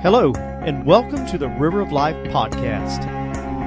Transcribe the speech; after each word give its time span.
Hello, 0.00 0.32
and 0.36 0.86
welcome 0.86 1.26
to 1.26 1.36
the 1.36 1.48
River 1.48 1.80
of 1.80 1.90
Life 1.90 2.14
podcast. 2.26 3.04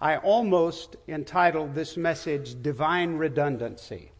I 0.00 0.18
almost 0.18 0.96
entitled 1.08 1.74
this 1.74 1.96
message 1.96 2.62
Divine 2.62 3.16
Redundancy 3.16 4.12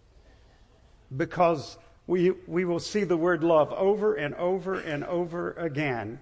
because 1.15 1.77
we, 2.07 2.31
we 2.47 2.65
will 2.65 2.81
see 2.81 3.05
the 3.05 3.17
word 3.17 3.45
love 3.45 3.73
over 3.73 4.15
and 4.15 4.35
over 4.37 4.81
and 4.81 5.05
over 5.05 5.53
again. 5.53 6.19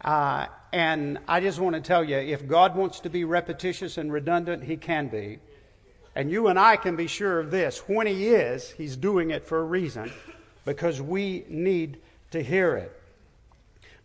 Uh, 0.00 0.46
and 0.72 1.18
I 1.26 1.40
just 1.40 1.58
want 1.58 1.74
to 1.74 1.80
tell 1.80 2.04
you 2.04 2.16
if 2.16 2.46
God 2.46 2.76
wants 2.76 3.00
to 3.00 3.10
be 3.10 3.24
repetitious 3.24 3.98
and 3.98 4.12
redundant, 4.12 4.62
He 4.62 4.76
can 4.76 5.08
be. 5.08 5.40
And 6.14 6.30
you 6.30 6.48
and 6.48 6.58
I 6.58 6.76
can 6.76 6.94
be 6.94 7.06
sure 7.08 7.40
of 7.40 7.50
this. 7.50 7.78
When 7.88 8.06
He 8.06 8.28
is, 8.28 8.70
He's 8.70 8.96
doing 8.96 9.30
it 9.30 9.44
for 9.44 9.58
a 9.58 9.64
reason 9.64 10.12
because 10.64 11.02
we 11.02 11.44
need 11.48 11.98
to 12.30 12.42
hear 12.42 12.76
it. 12.76 12.92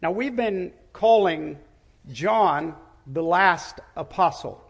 Now, 0.01 0.11
we've 0.11 0.35
been 0.35 0.73
calling 0.91 1.59
John 2.11 2.75
the 3.05 3.23
last 3.23 3.79
apostle. 3.95 4.63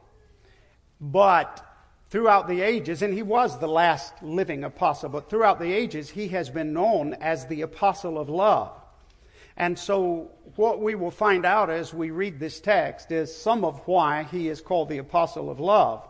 But 1.00 1.64
throughout 2.10 2.48
the 2.48 2.62
ages, 2.62 3.02
and 3.02 3.14
he 3.14 3.24
was 3.24 3.60
the 3.60 3.68
last 3.68 4.14
living 4.22 4.64
apostle, 4.64 5.10
but 5.10 5.30
throughout 5.30 5.60
the 5.60 5.72
ages, 5.72 6.10
he 6.10 6.30
has 6.30 6.50
been 6.50 6.74
known 6.74 7.14
as 7.16 7.46
the 7.46 7.62
apostle 7.62 8.18
of 8.18 8.30
love. 8.30 8.72
And 9.58 9.78
so, 9.78 10.32
what 10.56 10.82
we 10.82 10.94
will 10.96 11.12
find 11.12 11.46
out 11.46 11.70
as 11.70 11.94
we 11.94 12.12
read 12.12 12.40
this 12.40 12.60
text 12.60 13.12
is 13.12 13.36
some 13.36 13.66
of 13.66 13.82
why 13.88 14.24
he 14.24 14.50
is 14.50 14.62
called 14.62 14.90
the 14.90 15.00
apostle 15.00 15.50
of 15.50 15.60
love. 15.60 16.08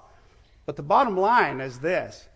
But 0.66 0.76
the 0.76 0.84
bottom 0.84 1.18
line 1.18 1.62
is 1.62 1.80
this, 1.80 2.28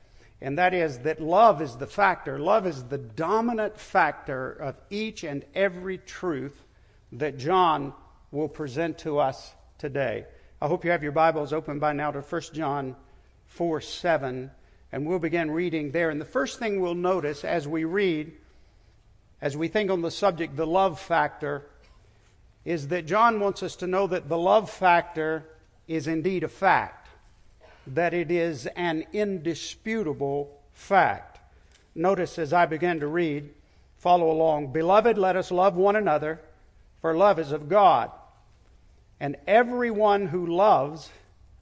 and 0.41 0.57
that 0.57 0.73
is 0.73 0.99
that 0.99 1.21
love 1.21 1.61
is 1.61 1.75
the 1.75 1.87
factor. 1.87 2.39
Love 2.39 2.65
is 2.65 2.85
the 2.85 2.97
dominant 2.97 3.77
factor 3.77 4.53
of 4.53 4.75
each 4.89 5.25
and 5.25 5.43
every 5.53 5.97
truth 5.97 6.63
that 7.11 7.37
John 7.37 7.93
will 8.31 8.47
present 8.47 8.97
to 8.99 9.19
us 9.19 9.53
today. 9.77 10.25
I 10.63 10.67
hope 10.67 10.85
you 10.85 10.91
have 10.91 11.01
your 11.01 11.11
Bibles 11.11 11.53
open 11.53 11.79
by 11.79 11.93
now 11.93 12.11
to 12.11 12.21
1 12.21 12.41
John 12.53 12.95
4 13.47 13.81
7, 13.81 14.51
and 14.91 15.07
we'll 15.07 15.17
begin 15.17 15.49
reading 15.49 15.89
there. 15.89 16.11
And 16.11 16.21
the 16.21 16.25
first 16.25 16.59
thing 16.59 16.79
we'll 16.79 16.93
notice 16.93 17.43
as 17.43 17.67
we 17.67 17.83
read, 17.83 18.31
as 19.41 19.57
we 19.57 19.69
think 19.69 19.89
on 19.89 20.03
the 20.03 20.11
subject, 20.11 20.55
the 20.55 20.67
love 20.67 20.99
factor, 20.99 21.65
is 22.63 22.89
that 22.89 23.07
John 23.07 23.39
wants 23.39 23.63
us 23.63 23.75
to 23.77 23.87
know 23.87 24.05
that 24.05 24.29
the 24.29 24.37
love 24.37 24.69
factor 24.69 25.45
is 25.87 26.05
indeed 26.05 26.43
a 26.43 26.47
fact, 26.47 27.09
that 27.87 28.13
it 28.13 28.29
is 28.29 28.67
an 28.75 29.05
indisputable 29.13 30.61
fact. 30.73 31.39
Notice 31.95 32.37
as 32.37 32.53
I 32.53 32.67
begin 32.67 32.99
to 32.99 33.07
read, 33.07 33.49
follow 33.97 34.29
along. 34.29 34.73
Beloved, 34.73 35.17
let 35.17 35.35
us 35.35 35.49
love 35.49 35.75
one 35.75 35.95
another, 35.95 36.39
for 37.01 37.17
love 37.17 37.39
is 37.39 37.51
of 37.51 37.67
God. 37.67 38.11
And 39.21 39.37
everyone 39.45 40.25
who 40.25 40.47
loves 40.47 41.11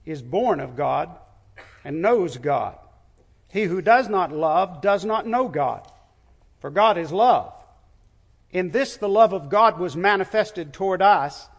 is 0.06 0.22
born 0.22 0.60
of 0.60 0.76
God 0.76 1.10
and 1.84 2.00
knows 2.00 2.38
God. 2.38 2.78
He 3.48 3.64
who 3.64 3.82
does 3.82 4.08
not 4.08 4.32
love 4.32 4.80
does 4.80 5.04
not 5.04 5.26
know 5.26 5.46
God, 5.46 5.86
for 6.60 6.70
God 6.70 6.96
is 6.96 7.12
love. 7.12 7.52
In 8.50 8.70
this, 8.70 8.96
the 8.96 9.10
love 9.10 9.34
of 9.34 9.50
God 9.50 9.78
was 9.78 9.94
manifested 9.94 10.72
toward 10.72 11.02
us, 11.02 11.50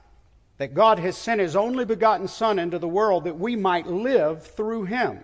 that 0.58 0.74
God 0.74 0.98
has 0.98 1.16
sent 1.16 1.40
his 1.40 1.56
only 1.56 1.86
begotten 1.86 2.28
Son 2.28 2.58
into 2.58 2.80
the 2.80 2.88
world 2.88 3.26
that 3.26 3.38
we 3.38 3.56
might 3.56 3.86
live 3.86 4.44
through 4.44 4.86
him. 4.86 5.20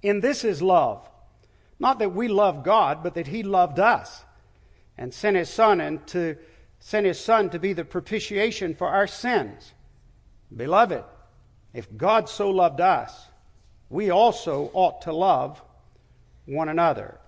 In 0.00 0.20
this 0.20 0.42
is 0.42 0.62
love. 0.62 1.06
Not 1.78 1.98
that 1.98 2.14
we 2.14 2.28
love 2.28 2.64
God, 2.64 3.02
but 3.02 3.12
that 3.12 3.26
he 3.26 3.42
loved 3.42 3.78
us 3.78 4.24
and 4.96 5.12
sent 5.12 5.36
his 5.36 5.50
Son 5.50 5.82
into 5.82 6.38
sent 6.80 7.06
his 7.06 7.20
Son 7.20 7.50
to 7.50 7.58
be 7.58 7.72
the 7.72 7.84
propitiation 7.84 8.74
for 8.74 8.88
our 8.88 9.06
sins. 9.06 9.72
Beloved, 10.54 11.04
if 11.72 11.96
God 11.96 12.28
so 12.28 12.50
loved 12.50 12.80
us, 12.80 13.26
we 13.88 14.10
also 14.10 14.70
ought 14.72 15.02
to 15.02 15.12
love 15.12 15.62
one 16.46 16.68
another. 16.68 17.18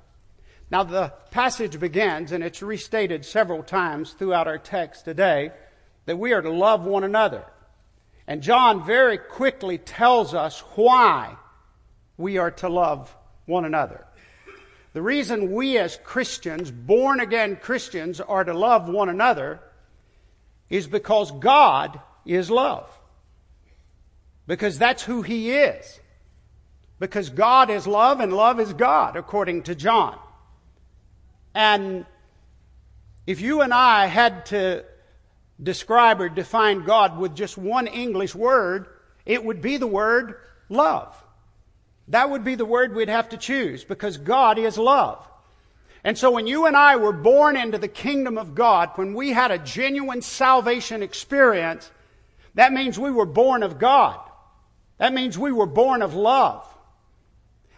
Now, 0.71 0.85
the 0.85 1.13
passage 1.31 1.79
begins, 1.79 2.33
and 2.33 2.43
it's 2.43 2.63
restated 2.63 3.25
several 3.27 3.63
times 3.63 4.13
throughout 4.13 4.49
our 4.49 4.59
text 4.59 5.05
today, 5.05 5.53
that 6.07 6.19
we 6.19 6.33
are 6.33 6.43
to 6.43 6.51
love 6.51 6.87
one 6.87 7.05
another. 7.05 7.45
And 8.27 8.43
John 8.43 8.85
very 8.85 9.19
quickly 9.19 9.77
tells 9.77 10.33
us 10.33 10.61
why 10.75 11.37
we 12.17 12.39
are 12.39 12.51
to 12.53 12.69
love 12.69 13.15
one 13.45 13.67
another. 13.67 14.07
The 14.93 15.03
reason 15.03 15.53
we 15.53 15.79
as 15.79 15.99
Christians, 16.05 16.71
born 16.71 17.21
again 17.21 17.57
Christians, 17.57 18.21
are 18.21 18.45
to 18.45 18.53
love 18.53 18.89
one 18.89 19.09
another 19.09 19.61
is 20.69 20.87
because 20.87 21.31
God 21.31 22.01
is 22.27 22.51
love. 22.51 22.91
Because 24.47 24.79
that's 24.79 25.03
who 25.03 25.23
He 25.23 25.53
is. 25.53 26.01
Because 26.99 27.31
God 27.31 27.71
is 27.71 27.87
love 27.87 28.21
and 28.21 28.33
love 28.33 28.61
is 28.61 28.73
God, 28.75 29.17
according 29.17 29.63
to 29.65 29.75
John. 29.75 30.19
And 31.55 32.07
if 33.27 33.41
you 33.41 33.63
and 33.63 33.73
I 33.73 34.07
had 34.07 34.47
to 34.47 34.85
describe 35.63 36.21
or 36.21 36.29
define 36.29 36.85
God 36.85 37.19
with 37.19 37.35
just 37.35 37.57
one 37.57 37.87
English 37.87 38.35
word, 38.35 38.89
it 39.25 39.45
would 39.45 39.63
be 39.63 39.77
the 39.77 39.87
word 39.87 40.35
love. 40.69 41.17
That 42.09 42.31
would 42.31 42.45
be 42.45 42.55
the 42.55 42.65
word 42.65 42.95
we'd 42.95 43.09
have 43.09 43.29
to 43.31 43.37
choose 43.37 43.85
because 43.85 44.19
God 44.19 44.59
is 44.59 44.77
love. 44.77 45.27
And 46.05 46.19
so 46.19 46.33
when 46.33 46.47
you 46.47 46.67
and 46.67 46.77
I 46.77 46.97
were 46.97 47.13
born 47.13 47.57
into 47.57 47.79
the 47.79 47.89
kingdom 47.89 48.37
of 48.37 48.55
God, 48.55 48.91
when 48.97 49.15
we 49.15 49.31
had 49.31 49.51
a 49.51 49.59
genuine 49.59 50.21
salvation 50.21 51.03
experience, 51.03 51.91
that 52.55 52.73
means 52.73 52.99
we 52.99 53.11
were 53.11 53.27
born 53.27 53.63
of 53.63 53.79
God. 53.79 54.19
That 54.99 55.15
means 55.15 55.39
we 55.39 55.53
were 55.53 55.67
born 55.67 56.03
of 56.03 56.15
love. 56.15 56.67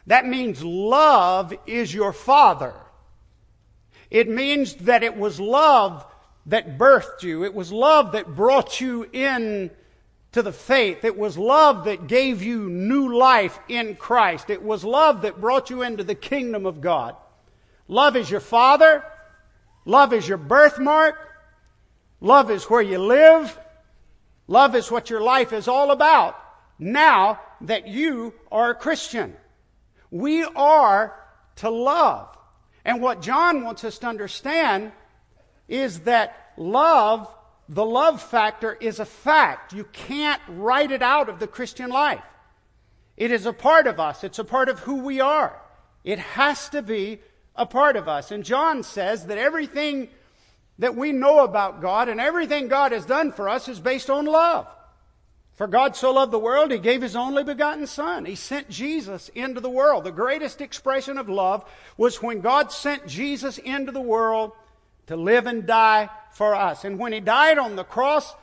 That 0.07 0.27
means 0.27 0.63
love 0.63 1.55
is 1.67 1.93
your 1.93 2.13
father. 2.13 2.75
It 4.11 4.29
means 4.29 4.75
that 4.77 5.03
it 5.03 5.17
was 5.17 5.41
love 5.41 6.07
that 6.47 6.79
birthed 6.79 7.23
you. 7.23 7.45
It 7.45 7.55
was 7.55 7.73
love 7.73 8.13
that 8.13 8.35
brought 8.35 8.81
you 8.81 9.09
in 9.13 9.71
to 10.35 10.43
the 10.43 10.53
faith. 10.53 11.05
It 11.05 11.17
was 11.17 11.37
love 11.37 11.85
that 11.87 12.07
gave 12.07 12.43
you 12.43 12.69
new 12.69 13.17
life 13.17 13.59
in 13.69 13.97
Christ. 13.97 14.51
It 14.51 14.63
was 14.63 14.85
love 14.85 15.23
that 15.23 15.41
brought 15.41 15.71
you 15.71 15.83
into 15.83 16.05
the 16.05 16.15
kingdom 16.15 16.67
of 16.67 16.81
God. 16.81 17.17
Love 17.89 18.17
is 18.17 18.31
your 18.31 18.41
father, 18.41 19.05
Love 19.85 20.13
is 20.13 20.27
your 20.27 20.39
birthmark. 20.39 21.17
Love 22.21 22.51
is 22.51 22.65
where 22.65 22.83
you 22.83 22.99
live. 22.99 23.59
Love 24.49 24.75
is 24.75 24.91
what 24.91 25.11
your 25.11 25.21
life 25.21 25.53
is 25.53 25.69
all 25.69 25.91
about 25.91 26.37
now 26.79 27.41
that 27.63 27.87
you 27.87 28.35
are 28.51 28.71
a 28.71 28.75
Christian. 28.75 29.37
We 30.11 30.43
are 30.43 31.15
to 31.57 31.71
love. 31.71 32.37
And 32.85 33.01
what 33.01 33.23
John 33.23 33.63
wants 33.63 33.85
us 33.85 33.99
to 33.99 34.07
understand 34.07 34.93
is 35.69 36.01
that 36.01 36.53
love, 36.57 37.34
the 37.69 37.85
love 37.85 38.23
factor, 38.23 38.75
is 38.75 39.01
a 39.01 39.05
fact. 39.05 39.73
You 39.73 39.85
can't 39.85 40.43
write 40.49 40.91
it 40.91 41.03
out 41.03 41.29
of 41.29 41.39
the 41.39 41.47
Christian 41.47 41.91
life. 41.91 42.23
It 43.17 43.31
is 43.31 43.47
a 43.47 43.53
part 43.53 43.87
of 43.87 44.01
us, 44.01 44.25
it's 44.25 44.39
a 44.39 44.45
part 44.45 44.69
of 44.69 44.81
who 44.81 44.97
we 44.97 45.21
are. 45.21 45.61
It 46.03 46.19
has 46.19 46.69
to 46.71 46.83
be 46.83 47.21
a 47.57 47.65
part 47.65 47.97
of 47.97 48.09
us. 48.09 48.31
And 48.31 48.45
John 48.45 48.83
says 48.83 49.27
that 49.27 49.39
everything 49.39 50.09
that 50.79 50.97
we 50.97 51.13
know 51.13 51.45
about 51.45 51.81
God 51.81 52.09
and 52.09 52.21
everything 52.21 52.69
God 52.69 52.93
has 52.93 53.07
done 53.07 53.33
for 53.33 53.49
us 53.49 53.69
is 53.69 53.81
based 53.81 54.11
on 54.11 54.27
love. 54.27 54.67
For 55.55 55.69
God 55.69 55.95
so 55.95 56.13
loved 56.13 56.33
the 56.33 56.39
world, 56.39 56.73
He 56.73 56.79
gave 56.79 57.01
His 57.01 57.15
only 57.15 57.45
begotten 57.45 57.87
Son. 57.87 58.25
He 58.25 58.35
sent 58.35 58.69
Jesus 58.69 59.29
into 59.31 59.61
the 59.61 59.71
world. 59.71 60.03
The 60.03 60.11
greatest 60.11 60.61
expression 60.61 61.17
of 61.17 61.29
love 61.29 61.65
was 61.97 62.21
when 62.21 62.41
God 62.41 62.73
sent 62.73 63.07
Jesus 63.07 63.59
into 63.59 63.93
the 63.93 64.01
world 64.01 64.51
to 65.07 65.17
live 65.17 65.47
and 65.47 65.67
die 65.67 66.09
for 66.33 66.55
us. 66.55 66.85
And 66.85 66.99
when 66.99 67.13
He 67.13 67.21
died 67.21 67.59
on 67.59 67.77
the 67.77 67.85
cross, 67.85 68.35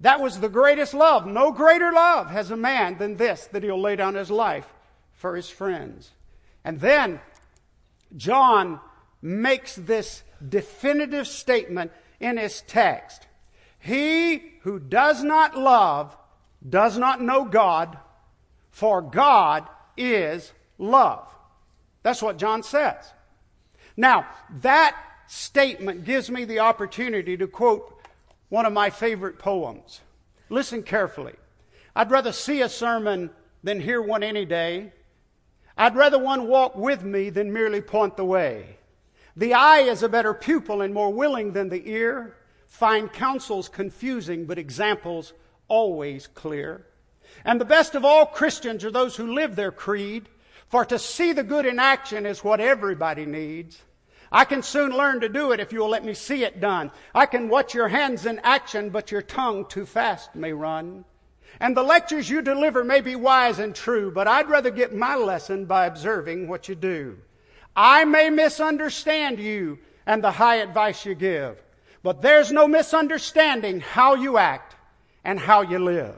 that 0.00 0.20
was 0.20 0.40
the 0.40 0.48
greatest 0.48 0.94
love. 0.94 1.26
No 1.26 1.52
greater 1.52 1.92
love 1.92 2.30
has 2.30 2.50
a 2.50 2.56
man 2.56 2.96
than 2.98 3.16
this, 3.16 3.46
that 3.48 3.62
he'll 3.62 3.80
lay 3.80 3.96
down 3.96 4.14
his 4.14 4.30
life 4.30 4.66
for 5.12 5.36
his 5.36 5.50
friends. 5.50 6.12
And 6.64 6.80
then 6.80 7.20
John 8.16 8.80
makes 9.20 9.74
this 9.74 10.22
definitive 10.46 11.26
statement 11.26 11.92
in 12.18 12.38
his 12.38 12.62
text. 12.62 13.26
He 13.78 14.54
who 14.62 14.78
does 14.78 15.22
not 15.22 15.56
love 15.56 16.16
does 16.66 16.96
not 16.96 17.20
know 17.20 17.44
God, 17.44 17.98
for 18.70 19.02
God 19.02 19.68
is 19.96 20.52
love. 20.78 21.26
That's 22.02 22.22
what 22.22 22.38
John 22.38 22.62
says. 22.62 23.12
Now, 23.96 24.26
that 24.60 24.96
statement 25.30 26.04
gives 26.04 26.28
me 26.28 26.44
the 26.44 26.58
opportunity 26.58 27.36
to 27.36 27.46
quote 27.46 27.96
one 28.48 28.66
of 28.66 28.72
my 28.72 28.90
favorite 28.90 29.38
poems. 29.38 30.00
Listen 30.48 30.82
carefully. 30.82 31.34
I'd 31.94 32.10
rather 32.10 32.32
see 32.32 32.62
a 32.62 32.68
sermon 32.68 33.30
than 33.62 33.80
hear 33.80 34.02
one 34.02 34.24
any 34.24 34.44
day. 34.44 34.92
I'd 35.76 35.94
rather 35.94 36.18
one 36.18 36.48
walk 36.48 36.74
with 36.74 37.04
me 37.04 37.30
than 37.30 37.52
merely 37.52 37.80
point 37.80 38.16
the 38.16 38.24
way. 38.24 38.78
The 39.36 39.54
eye 39.54 39.82
is 39.82 40.02
a 40.02 40.08
better 40.08 40.34
pupil 40.34 40.82
and 40.82 40.92
more 40.92 41.12
willing 41.12 41.52
than 41.52 41.68
the 41.68 41.88
ear. 41.88 42.34
Find 42.66 43.12
counsels 43.12 43.68
confusing, 43.68 44.46
but 44.46 44.58
examples 44.58 45.32
always 45.68 46.26
clear. 46.26 46.86
And 47.44 47.60
the 47.60 47.64
best 47.64 47.94
of 47.94 48.04
all 48.04 48.26
Christians 48.26 48.84
are 48.84 48.90
those 48.90 49.14
who 49.14 49.32
live 49.32 49.54
their 49.54 49.70
creed, 49.70 50.28
for 50.68 50.84
to 50.86 50.98
see 50.98 51.32
the 51.32 51.44
good 51.44 51.66
in 51.66 51.78
action 51.78 52.26
is 52.26 52.42
what 52.42 52.58
everybody 52.58 53.26
needs. 53.26 53.80
I 54.32 54.44
can 54.44 54.62
soon 54.62 54.92
learn 54.92 55.20
to 55.20 55.28
do 55.28 55.52
it 55.52 55.60
if 55.60 55.72
you 55.72 55.80
will 55.80 55.88
let 55.88 56.04
me 56.04 56.14
see 56.14 56.44
it 56.44 56.60
done. 56.60 56.92
I 57.14 57.26
can 57.26 57.48
watch 57.48 57.74
your 57.74 57.88
hands 57.88 58.26
in 58.26 58.38
action, 58.44 58.90
but 58.90 59.10
your 59.10 59.22
tongue 59.22 59.66
too 59.66 59.84
fast 59.84 60.34
may 60.36 60.52
run. 60.52 61.04
And 61.58 61.76
the 61.76 61.82
lectures 61.82 62.30
you 62.30 62.40
deliver 62.40 62.84
may 62.84 63.00
be 63.00 63.16
wise 63.16 63.58
and 63.58 63.74
true, 63.74 64.10
but 64.12 64.28
I'd 64.28 64.48
rather 64.48 64.70
get 64.70 64.94
my 64.94 65.16
lesson 65.16 65.64
by 65.64 65.86
observing 65.86 66.46
what 66.46 66.68
you 66.68 66.74
do. 66.76 67.18
I 67.74 68.04
may 68.04 68.30
misunderstand 68.30 69.38
you 69.40 69.78
and 70.06 70.22
the 70.22 70.30
high 70.30 70.56
advice 70.56 71.04
you 71.04 71.14
give, 71.14 71.62
but 72.02 72.22
there's 72.22 72.52
no 72.52 72.68
misunderstanding 72.68 73.80
how 73.80 74.14
you 74.14 74.38
act 74.38 74.76
and 75.24 75.38
how 75.38 75.62
you 75.62 75.78
live. 75.78 76.16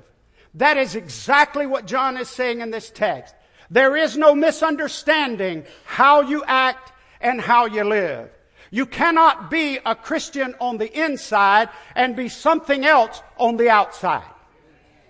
That 0.55 0.77
is 0.77 0.95
exactly 0.95 1.67
what 1.67 1.87
John 1.87 2.17
is 2.19 2.29
saying 2.29 2.61
in 2.61 2.71
this 2.71 2.91
text. 2.91 3.35
There 3.71 3.97
is 3.97 4.19
no 4.19 4.35
misunderstanding 4.35 5.65
how 5.85 6.21
you 6.21 6.45
act 6.47 6.92
and 7.23 7.41
how 7.41 7.67
you 7.67 7.85
live. 7.85 8.29
You 8.71 8.87
cannot 8.87 9.51
be 9.51 9.79
a 9.85 9.95
Christian 9.95 10.55
on 10.59 10.79
the 10.79 10.91
inside 10.99 11.69
and 11.95 12.17
be 12.17 12.29
something 12.29 12.85
else 12.85 13.23
on 13.37 13.57
the 13.57 13.69
outside. 13.69 14.25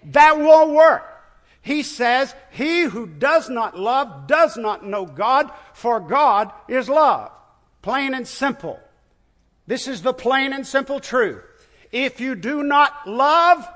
That 0.04 0.38
won't 0.38 0.72
work. 0.72 1.04
He 1.60 1.84
says, 1.84 2.34
He 2.50 2.82
who 2.82 3.06
does 3.06 3.48
not 3.48 3.78
love 3.78 4.26
does 4.26 4.56
not 4.56 4.84
know 4.84 5.06
God, 5.06 5.50
for 5.74 6.00
God 6.00 6.52
is 6.68 6.88
love. 6.88 7.30
Plain 7.82 8.14
and 8.14 8.26
simple. 8.26 8.80
This 9.66 9.86
is 9.86 10.02
the 10.02 10.12
plain 10.12 10.52
and 10.52 10.66
simple 10.66 10.98
truth. 10.98 11.42
If 11.92 12.20
you 12.20 12.34
do 12.34 12.64
not 12.64 13.06
love, 13.06 13.68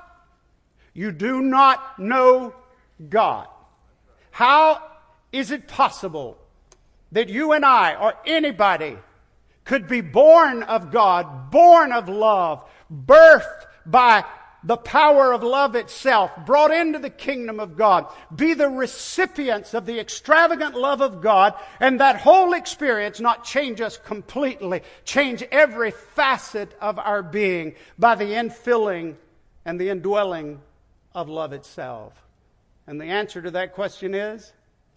you 0.94 1.12
do 1.12 1.43
not 1.43 1.99
know 1.99 2.55
God. 3.09 3.47
How 4.32 4.82
is 5.32 5.53
it 5.53 5.69
possible 5.69 6.39
that 7.12 7.29
you 7.29 7.53
and 7.53 7.64
I 7.64 7.94
or 7.94 8.14
anybody 8.26 8.97
could 9.64 9.88
be 9.88 10.00
born 10.00 10.62
of 10.62 10.91
God, 10.91 11.50
born 11.50 11.93
of 11.93 12.08
love, 12.08 12.64
birthed 12.91 13.67
by 13.85 14.25
the 14.67 14.76
power 14.76 15.32
of 15.32 15.44
love 15.44 15.76
itself, 15.76 16.32
brought 16.44 16.73
into 16.73 16.99
the 16.99 17.11
kingdom 17.11 17.61
of 17.61 17.76
God, 17.76 18.06
be 18.35 18.53
the 18.53 18.69
recipients 18.69 19.75
of 19.75 19.87
the 19.87 20.00
extravagant 20.00 20.75
love 20.75 21.00
of 21.00 21.20
God, 21.20 21.55
and 21.79 22.00
that 22.00 22.20
whole 22.20 22.53
experience 22.53 23.20
not 23.20 23.44
change 23.44 23.81
us 23.81 23.97
completely, 23.97 24.82
change 25.05 25.44
every 25.53 25.93
facet 25.93 26.76
of 26.81 26.99
our 26.99 27.23
being 27.23 27.75
by 27.97 28.17
the 28.17 28.25
infilling 28.25 29.14
and 29.64 29.81
the 29.81 29.88
indwelling 29.88 30.61
of 31.14 31.29
love 31.29 31.53
itself? 31.53 32.12
And 32.88 33.00
the 33.00 33.06
answer 33.06 33.41
to 33.43 33.50
that 33.53 33.73
question 33.73 34.14
is 34.14 34.53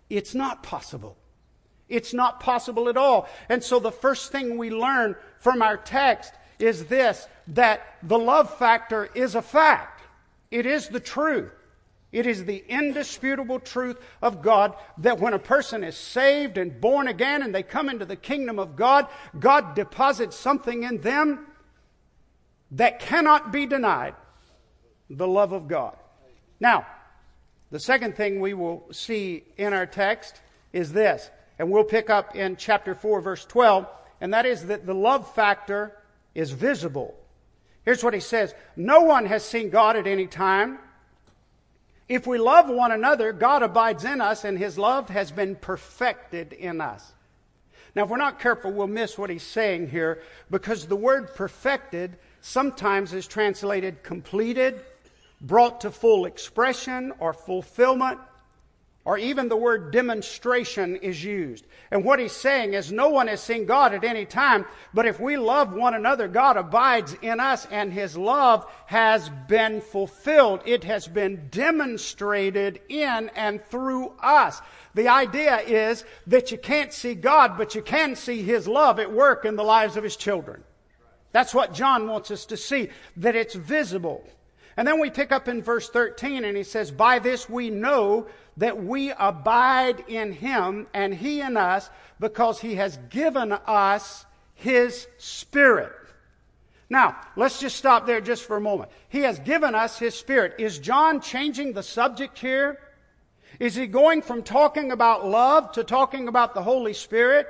it's 0.10 0.34
not 0.34 0.64
possible. 0.64 1.16
It's 1.90 2.14
not 2.14 2.40
possible 2.40 2.88
at 2.88 2.98
all. 2.98 3.28
And 3.50 3.64
so 3.64 3.80
the 3.80 3.92
first 3.92 4.32
thing 4.32 4.58
we 4.58 4.70
learn 4.70 5.16
from 5.40 5.62
our 5.62 5.78
text 5.78 6.34
is 6.60 6.86
this 6.86 7.28
that 7.48 7.98
the 8.04 8.20
love 8.20 8.56
factor 8.58 9.10
is 9.16 9.36
a 9.36 9.42
fact. 9.42 10.04
It 10.52 10.66
is 10.66 10.88
the 10.88 11.00
truth. 11.00 11.52
It 12.12 12.26
is 12.26 12.46
the 12.46 12.64
indisputable 12.68 13.60
truth 13.60 14.00
of 14.22 14.42
God 14.42 14.76
that 14.98 15.20
when 15.20 15.34
a 15.34 15.40
person 15.40 15.84
is 15.84 15.96
saved 15.96 16.58
and 16.58 16.82
born 16.82 17.08
again 17.08 17.44
and 17.44 17.54
they 17.54 17.62
come 17.62 17.88
into 17.88 18.06
the 18.06 18.16
kingdom 18.16 18.58
of 18.58 18.76
God, 18.76 19.08
God 19.40 19.76
deposits 19.76 20.36
something 20.36 20.84
in 20.84 21.02
them 21.02 21.48
that 22.72 23.00
cannot 23.00 23.52
be 23.52 23.66
denied 23.66 24.16
the 25.10 25.28
love 25.28 25.52
of 25.52 25.68
God. 25.68 25.96
Now, 26.60 26.86
the 27.72 27.80
second 27.80 28.16
thing 28.16 28.40
we 28.40 28.54
will 28.56 28.88
see 28.92 29.44
in 29.58 29.74
our 29.74 29.86
text 29.86 30.42
is 30.74 30.92
this, 30.92 31.30
and 31.60 31.70
we'll 31.70 31.84
pick 31.84 32.10
up 32.10 32.36
in 32.36 32.56
chapter 32.56 32.96
4, 32.96 33.22
verse 33.22 33.46
12, 33.46 33.86
and 34.22 34.34
that 34.34 34.46
is 34.46 34.68
that 34.68 34.86
the 34.86 34.96
love 34.96 35.32
factor 35.36 35.96
is 36.34 36.52
visible. 36.52 37.16
Here's 37.84 38.04
what 38.04 38.14
he 38.14 38.20
says 38.20 38.56
No 38.76 39.02
one 39.02 39.26
has 39.26 39.44
seen 39.44 39.70
God 39.70 39.96
at 39.96 40.08
any 40.08 40.26
time. 40.26 40.80
If 42.08 42.26
we 42.26 42.40
love 42.40 42.68
one 42.70 42.92
another, 42.92 43.32
God 43.34 43.62
abides 43.62 44.04
in 44.04 44.20
us, 44.20 44.44
and 44.44 44.58
his 44.58 44.80
love 44.80 45.10
has 45.10 45.32
been 45.32 45.56
perfected 45.56 46.54
in 46.54 46.82
us. 46.82 47.14
Now, 47.94 48.04
if 48.04 48.10
we're 48.10 48.18
not 48.18 48.40
careful, 48.40 48.72
we'll 48.72 48.88
miss 48.88 49.18
what 49.18 49.30
he's 49.30 49.44
saying 49.44 49.90
here 49.90 50.22
because 50.50 50.88
the 50.88 50.96
word 50.96 51.36
perfected 51.36 52.18
sometimes 52.42 53.14
is 53.14 53.28
translated 53.28 54.02
completed 54.02 54.82
brought 55.42 55.82
to 55.82 55.92
full 55.92 56.26
expression 56.26 57.14
or 57.20 57.34
fulfillment, 57.34 58.20
or 59.10 59.18
even 59.18 59.50
the 59.50 59.58
word 59.58 59.92
demonstration 59.92 60.96
is 60.98 61.24
used. 61.24 61.66
And 61.90 62.06
what 62.06 62.20
he's 62.20 62.32
saying 62.32 62.76
is 62.76 62.92
no 62.92 63.10
one 63.10 63.26
has 63.26 63.42
seen 63.42 63.66
God 63.66 63.92
at 63.92 64.04
any 64.04 64.24
time, 64.24 64.68
but 64.94 65.08
if 65.08 65.20
we 65.20 65.36
love 65.36 65.74
one 65.74 65.96
another, 65.96 66.28
God 66.28 66.58
abides 66.58 67.18
in 67.24 67.40
us 67.40 67.66
and 67.72 67.92
his 67.92 68.16
love 68.16 68.72
has 68.86 69.32
been 69.48 69.82
fulfilled. 69.82 70.62
It 70.64 70.84
has 70.84 71.08
been 71.08 71.48
demonstrated 71.50 72.82
in 72.88 73.32
and 73.36 73.66
through 73.66 74.14
us. 74.22 74.62
The 74.94 75.08
idea 75.08 75.58
is 75.62 76.06
that 76.28 76.52
you 76.52 76.60
can't 76.60 76.94
see 76.94 77.16
God, 77.16 77.58
but 77.58 77.74
you 77.74 77.82
can 77.82 78.16
see 78.16 78.44
his 78.44 78.68
love 78.68 79.00
at 79.00 79.12
work 79.12 79.44
in 79.44 79.56
the 79.56 79.64
lives 79.64 79.98
of 79.98 80.04
his 80.04 80.18
children. 80.18 80.64
That's 81.32 81.56
what 81.56 81.74
John 81.74 82.08
wants 82.08 82.30
us 82.30 82.46
to 82.46 82.58
see, 82.58 82.90
that 83.18 83.36
it's 83.36 83.56
visible. 83.56 84.24
And 84.80 84.88
then 84.88 85.02
we 85.02 85.10
pick 85.10 85.34
up 85.34 85.50
in 85.50 85.62
verse 85.62 85.90
13 85.90 86.46
and 86.46 86.56
he 86.56 86.64
says, 86.64 86.90
By 86.90 87.20
this 87.20 87.50
we 87.50 87.70
know 87.70 88.28
that 88.56 88.82
we 88.82 89.12
abide 89.12 90.06
in 90.08 90.32
him 90.32 90.88
and 90.94 91.14
he 91.14 91.42
in 91.42 91.58
us 91.58 91.90
because 92.18 92.62
he 92.62 92.76
has 92.76 92.98
given 93.10 93.52
us 93.52 94.26
his 94.54 95.06
spirit. 95.18 95.92
Now, 96.90 97.18
let's 97.36 97.60
just 97.60 97.76
stop 97.76 98.06
there 98.06 98.22
just 98.22 98.46
for 98.46 98.56
a 98.56 98.62
moment. 98.62 98.90
He 99.10 99.20
has 99.24 99.38
given 99.40 99.76
us 99.76 100.00
his 100.00 100.16
spirit. 100.16 100.56
Is 100.60 100.80
John 100.80 101.20
changing 101.20 101.74
the 101.74 101.84
subject 101.84 102.40
here? 102.40 102.80
Is 103.60 103.76
he 103.76 103.86
going 103.86 104.22
from 104.22 104.44
talking 104.44 104.94
about 104.94 105.28
love 105.28 105.74
to 105.74 105.84
talking 105.84 106.30
about 106.30 106.54
the 106.54 106.64
Holy 106.64 106.94
Spirit? 106.94 107.48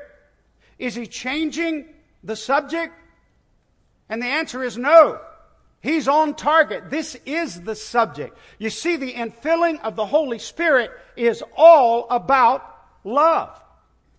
Is 0.80 0.96
he 0.96 1.06
changing 1.06 1.90
the 2.24 2.36
subject? 2.36 2.92
And 4.10 4.20
the 4.20 4.26
answer 4.26 4.64
is 4.64 4.80
no. 4.80 5.20
He's 5.82 6.08
on 6.08 6.34
target. 6.34 6.90
This 6.90 7.16
is 7.26 7.62
the 7.62 7.76
subject. 7.76 8.38
You 8.58 8.70
see, 8.70 8.98
the 8.98 9.14
infilling 9.14 9.82
of 9.82 9.96
the 9.96 10.06
Holy 10.06 10.40
Spirit 10.40 10.92
is 11.16 11.42
all 11.56 12.08
about 12.10 12.64
love. 13.04 13.62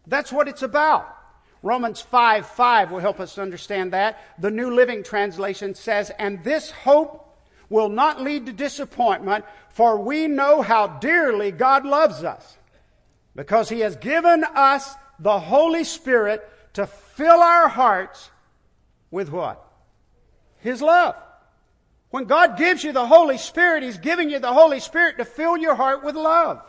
That's 0.07 0.33
what 0.33 0.49
it's 0.49 0.62
about. 0.62 1.17
Romans 1.62 2.00
5 2.00 2.47
5 2.47 2.90
will 2.90 3.00
help 3.00 3.21
us 3.21 3.37
understand 3.37 3.93
that. 3.93 4.19
The 4.40 4.50
New 4.50 4.75
Living 4.75 5.02
Translation 5.02 5.75
says, 5.75 6.11
And 6.19 6.43
this 6.43 6.71
hope 6.71 7.26
will 7.69 7.90
not 7.90 8.23
lead 8.23 8.47
to 8.47 8.52
disappointment, 8.52 9.45
for 9.69 9.99
we 10.00 10.26
know 10.26 10.62
how 10.62 10.87
dearly 10.87 11.52
God 11.52 11.85
loves 11.85 12.25
us, 12.25 12.57
because 13.37 13.69
He 13.69 13.81
has 13.81 13.97
given 13.97 14.45
us 14.45 14.95
the 15.19 15.38
Holy 15.38 15.85
Spirit 15.85 16.49
to 16.73 16.87
fill 16.87 17.40
our 17.40 17.69
hearts 17.69 18.31
with 19.11 19.31
what? 19.31 19.62
His 20.61 20.81
love. 20.81 21.17
When 22.11 22.25
God 22.25 22.59
gives 22.59 22.83
you 22.83 22.93
the 22.93 23.07
Holy 23.07 23.38
Spirit, 23.38 23.83
He's 23.83 23.99
giving 23.99 24.31
you 24.31 24.38
the 24.38 24.52
Holy 24.52 24.81
Spirit 24.81 25.19
to 25.19 25.25
fill 25.25 25.57
your 25.57 25.75
heart 25.75 26.05
with 26.05 26.17
love. 26.17 26.61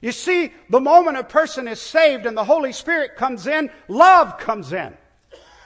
You 0.00 0.12
see, 0.12 0.52
the 0.68 0.80
moment 0.80 1.16
a 1.16 1.24
person 1.24 1.66
is 1.66 1.80
saved 1.80 2.26
and 2.26 2.36
the 2.36 2.44
Holy 2.44 2.72
Spirit 2.72 3.16
comes 3.16 3.46
in, 3.46 3.70
love 3.88 4.38
comes 4.38 4.72
in. 4.72 4.96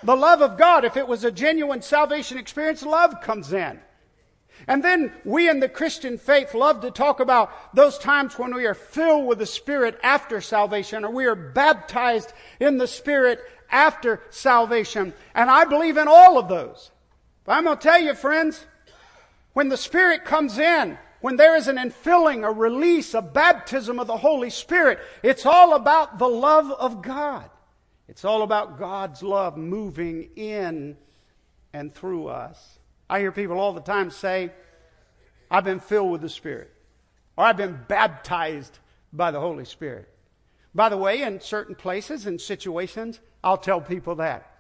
The 0.03 0.17
love 0.17 0.43
of 0.43 0.57
God, 0.57 0.85
if 0.85 0.97
it 0.97 1.09
was 1.09 1.25
a 1.25 1.33
genuine 1.33 1.83
salvation 1.83 2.39
experience, 2.39 2.83
love 2.83 3.21
comes 3.21 3.53
in. 3.53 3.81
And 4.67 4.83
then 4.83 5.13
we 5.25 5.49
in 5.49 5.61
the 5.61 5.69
Christian 5.69 6.19
faith 6.19 6.55
love 6.55 6.81
to 6.81 6.91
talk 6.91 7.21
about 7.21 7.75
those 7.75 7.99
times 7.99 8.39
when 8.39 8.55
we 8.55 8.67
are 8.67 8.75
filled 8.75 9.27
with 9.27 9.39
the 9.39 9.47
Spirit 9.47 9.99
after 10.03 10.41
salvation 10.41 11.05
or 11.05 11.11
we 11.11 11.27
are 11.27 11.35
baptized 11.35 12.33
in 12.59 12.79
the 12.79 12.87
Spirit 12.87 13.41
after 13.71 14.21
salvation. 14.31 15.15
And 15.35 15.51
I 15.51 15.65
believe 15.65 15.97
in 15.97 16.09
all 16.09 16.39
of 16.39 16.49
those. 16.49 16.91
But 17.45 17.53
I'm 17.53 17.65
going 17.65 17.79
to 17.79 17.83
tell 17.83 18.01
you, 18.01 18.15
friends, 18.15 18.67
when 19.53 19.69
the 19.69 19.77
Spirit 19.77 20.25
comes 20.25 20.59
in, 20.59 20.99
when 21.21 21.37
there 21.37 21.57
is 21.57 21.67
an 21.67 21.77
infilling, 21.77 22.47
a 22.47 22.53
release, 22.53 23.15
a 23.15 23.23
baptism 23.23 23.99
of 23.99 24.07
the 24.07 24.17
Holy 24.17 24.51
Spirit, 24.51 25.01
it's 25.23 25.45
all 25.45 25.75
about 25.75 26.19
the 26.19 26.29
love 26.29 26.71
of 26.71 27.03
God. 27.03 27.51
It's 28.07 28.25
all 28.25 28.43
about 28.43 28.79
God's 28.79 29.23
love 29.23 29.57
moving 29.57 30.31
in 30.37 30.97
and 31.73 31.95
through 31.95 32.29
us. 32.29 32.79
I 33.11 33.21
hear 33.21 33.33
people 33.33 33.59
all 33.59 33.73
the 33.73 33.81
time 33.81 34.11
say, 34.11 34.53
I've 35.51 35.65
been 35.65 35.81
filled 35.81 36.13
with 36.13 36.21
the 36.21 36.29
Spirit, 36.29 36.73
or 37.37 37.45
I've 37.45 37.57
been 37.57 37.81
baptized 37.89 38.79
by 39.13 39.31
the 39.31 39.41
Holy 39.41 39.65
Spirit. 39.65 40.09
By 40.75 40.89
the 40.89 40.97
way, 40.97 41.23
in 41.23 41.41
certain 41.41 41.75
places 41.75 42.27
and 42.27 42.41
situations, 42.41 43.21
I'll 43.43 43.57
tell 43.57 43.81
people 43.81 44.17
that. 44.17 44.51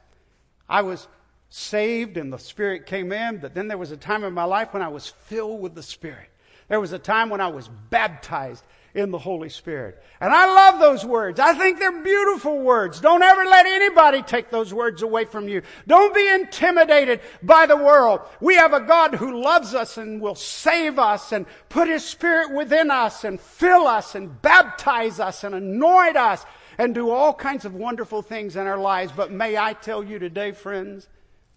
I 0.68 0.82
was 0.82 1.08
saved 1.48 2.16
and 2.16 2.32
the 2.32 2.38
Spirit 2.38 2.86
came 2.86 3.12
in, 3.12 3.38
but 3.38 3.54
then 3.54 3.68
there 3.68 3.78
was 3.78 3.90
a 3.90 3.96
time 3.96 4.24
in 4.24 4.34
my 4.34 4.44
life 4.44 4.72
when 4.72 4.82
I 4.82 4.88
was 4.88 5.08
filled 5.08 5.60
with 5.60 5.74
the 5.74 5.82
Spirit. 5.82 6.28
There 6.68 6.80
was 6.80 6.92
a 6.92 6.98
time 6.98 7.30
when 7.30 7.40
I 7.40 7.48
was 7.48 7.68
baptized 7.90 8.64
in 8.94 9.10
the 9.10 9.18
Holy 9.18 9.48
Spirit. 9.48 10.02
And 10.20 10.32
I 10.32 10.46
love 10.46 10.80
those 10.80 11.04
words. 11.04 11.40
I 11.40 11.54
think 11.54 11.78
they're 11.78 12.02
beautiful 12.02 12.58
words. 12.60 13.00
Don't 13.00 13.22
ever 13.22 13.44
let 13.44 13.66
anybody 13.66 14.22
take 14.22 14.50
those 14.50 14.74
words 14.74 15.02
away 15.02 15.24
from 15.24 15.48
you. 15.48 15.62
Don't 15.86 16.14
be 16.14 16.26
intimidated 16.28 17.20
by 17.42 17.66
the 17.66 17.76
world. 17.76 18.20
We 18.40 18.56
have 18.56 18.72
a 18.72 18.80
God 18.80 19.14
who 19.14 19.42
loves 19.42 19.74
us 19.74 19.96
and 19.96 20.20
will 20.20 20.34
save 20.34 20.98
us 20.98 21.32
and 21.32 21.46
put 21.68 21.88
His 21.88 22.04
Spirit 22.04 22.52
within 22.52 22.90
us 22.90 23.24
and 23.24 23.40
fill 23.40 23.86
us 23.86 24.14
and 24.14 24.40
baptize 24.42 25.20
us 25.20 25.44
and 25.44 25.54
anoint 25.54 26.16
us 26.16 26.44
and 26.76 26.94
do 26.94 27.10
all 27.10 27.34
kinds 27.34 27.64
of 27.64 27.74
wonderful 27.74 28.22
things 28.22 28.56
in 28.56 28.66
our 28.66 28.78
lives. 28.78 29.12
But 29.14 29.32
may 29.32 29.56
I 29.56 29.72
tell 29.74 30.02
you 30.02 30.18
today, 30.18 30.52
friends, 30.52 31.08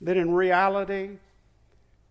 that 0.02 0.18
in 0.18 0.32
reality, 0.34 1.18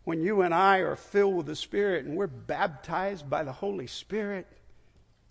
when 0.04 0.23
you 0.23 0.42
and 0.42 0.54
I 0.54 0.78
are 0.78 0.97
filled 0.97 1.37
with 1.37 1.47
the 1.47 1.56
Spirit 1.56 2.04
and 2.04 2.16
we're 2.16 2.26
baptized 2.26 3.28
by 3.28 3.44
the 3.44 3.52
Holy 3.52 3.87
Spirit, 3.87 4.47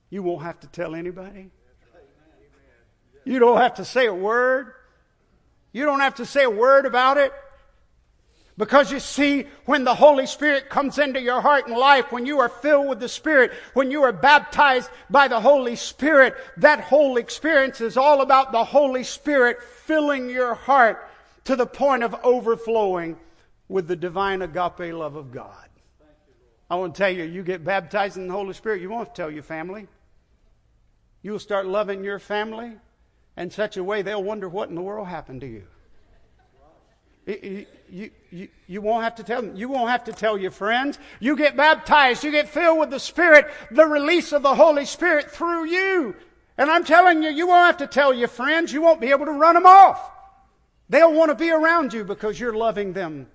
you 0.10 0.24
won't 0.24 0.44
have 0.44 0.60
to 0.62 0.68
tell 0.68 0.96
anybody. 0.96 1.52
You 3.26 3.40
don't 3.40 3.58
have 3.58 3.76
to 3.76 3.86
say 3.86 4.08
a 4.08 4.14
word. 4.14 4.74
You 5.72 5.86
don't 5.86 6.00
have 6.00 6.16
to 6.16 6.26
say 6.26 6.44
a 6.44 6.50
word 6.50 6.86
about 6.86 7.18
it. 7.18 7.32
Because 8.58 8.92
you 8.92 9.00
see, 9.00 9.46
when 9.66 9.86
the 9.86 9.96
Holy 9.96 10.26
Spirit 10.26 10.70
comes 10.70 10.98
into 10.98 11.22
your 11.22 11.40
heart 11.40 11.68
and 11.68 11.78
life, 11.78 12.12
when 12.12 12.26
you 12.26 12.42
are 12.42 12.50
filled 12.50 12.90
with 12.90 13.00
the 13.00 13.08
Spirit, 13.08 13.54
when 13.74 13.90
you 13.90 14.04
are 14.04 14.12
baptized 14.12 14.90
by 15.10 15.30
the 15.30 15.40
Holy 15.40 15.78
Spirit, 15.78 16.36
that 16.58 16.82
whole 16.82 17.16
experience 17.16 17.80
is 17.80 17.96
all 17.96 18.22
about 18.22 18.52
the 18.52 18.66
Holy 18.66 19.04
Spirit 19.06 19.64
filling 19.64 20.30
your 20.30 20.56
heart 20.56 21.09
to 21.46 21.56
the 21.56 21.66
point 21.66 22.04
of 22.04 22.16
overflowing 22.24 23.18
with 23.68 23.88
the 23.88 23.96
divine 23.96 24.42
agape 24.42 24.94
love 24.94 25.16
of 25.16 25.32
God. 25.32 25.70
I 26.70 26.76
want 26.76 26.96
to 26.96 27.00
tell 27.00 27.10
you, 27.10 27.24
you 27.24 27.44
get 27.44 27.64
baptized 27.64 28.18
in 28.18 28.28
the 28.28 28.34
Holy 28.34 28.54
Spirit, 28.54 28.82
you 28.82 28.90
won't 28.90 29.16
tell 29.16 29.32
your 29.32 29.44
family. 29.44 29.88
You'll 31.22 31.40
start 31.40 31.66
loving 31.66 32.04
your 32.04 32.20
family 32.20 32.74
in 33.36 33.50
such 33.50 33.78
a 33.78 33.84
way 33.84 34.02
they'll 34.02 34.24
wonder 34.24 34.48
what 34.48 34.70
in 34.70 34.76
the 34.76 34.82
world 34.82 35.08
happened 35.08 35.42
to 35.42 35.48
you. 35.48 35.64
You, 37.26 37.66
you, 37.90 38.12
you, 38.32 38.48
you, 38.68 38.82
won't 38.82 39.04
have 39.04 39.16
to 39.16 39.24
tell 39.24 39.42
them. 39.44 39.56
You 39.56 39.70
won't 39.70 39.92
have 39.92 40.06
to 40.06 40.14
tell 40.14 40.38
your 40.38 40.50
friends. 40.50 40.98
You 41.20 41.36
get 41.36 41.56
baptized. 41.56 42.24
You 42.24 42.32
get 42.32 42.50
filled 42.50 42.80
with 42.80 42.90
the 42.90 43.00
Spirit, 43.00 43.52
the 43.70 43.86
release 43.86 44.32
of 44.32 44.42
the 44.42 44.56
Holy 44.56 44.86
Spirit 44.86 45.30
through 45.30 45.66
you. 45.66 46.16
And 46.58 46.72
I'm 46.72 46.84
telling 46.84 47.22
you, 47.22 47.30
you 47.30 47.48
won't 47.48 47.68
have 47.68 47.78
to 47.78 47.88
tell 47.88 48.14
your 48.14 48.30
friends. 48.30 48.74
You 48.74 48.82
won't 48.82 49.00
be 49.00 49.12
able 49.12 49.26
to 49.26 49.32
run 49.32 49.54
them 49.54 49.68
off. 49.68 50.12
They'll 50.90 51.14
want 51.14 51.30
to 51.30 51.36
be 51.36 51.52
around 51.52 51.94
you 51.94 52.04
because 52.04 52.40
you're 52.40 52.54
loving 52.54 52.94
them 52.94 53.28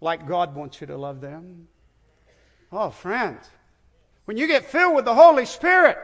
like 0.00 0.26
God 0.26 0.54
wants 0.54 0.80
you 0.80 0.88
to 0.88 0.96
love 0.96 1.20
them. 1.20 1.68
Oh, 2.72 2.90
friends, 2.90 3.48
when 4.24 4.36
you 4.36 4.48
get 4.48 4.66
filled 4.66 4.96
with 4.96 5.04
the 5.04 5.14
Holy 5.14 5.46
Spirit 5.46 5.96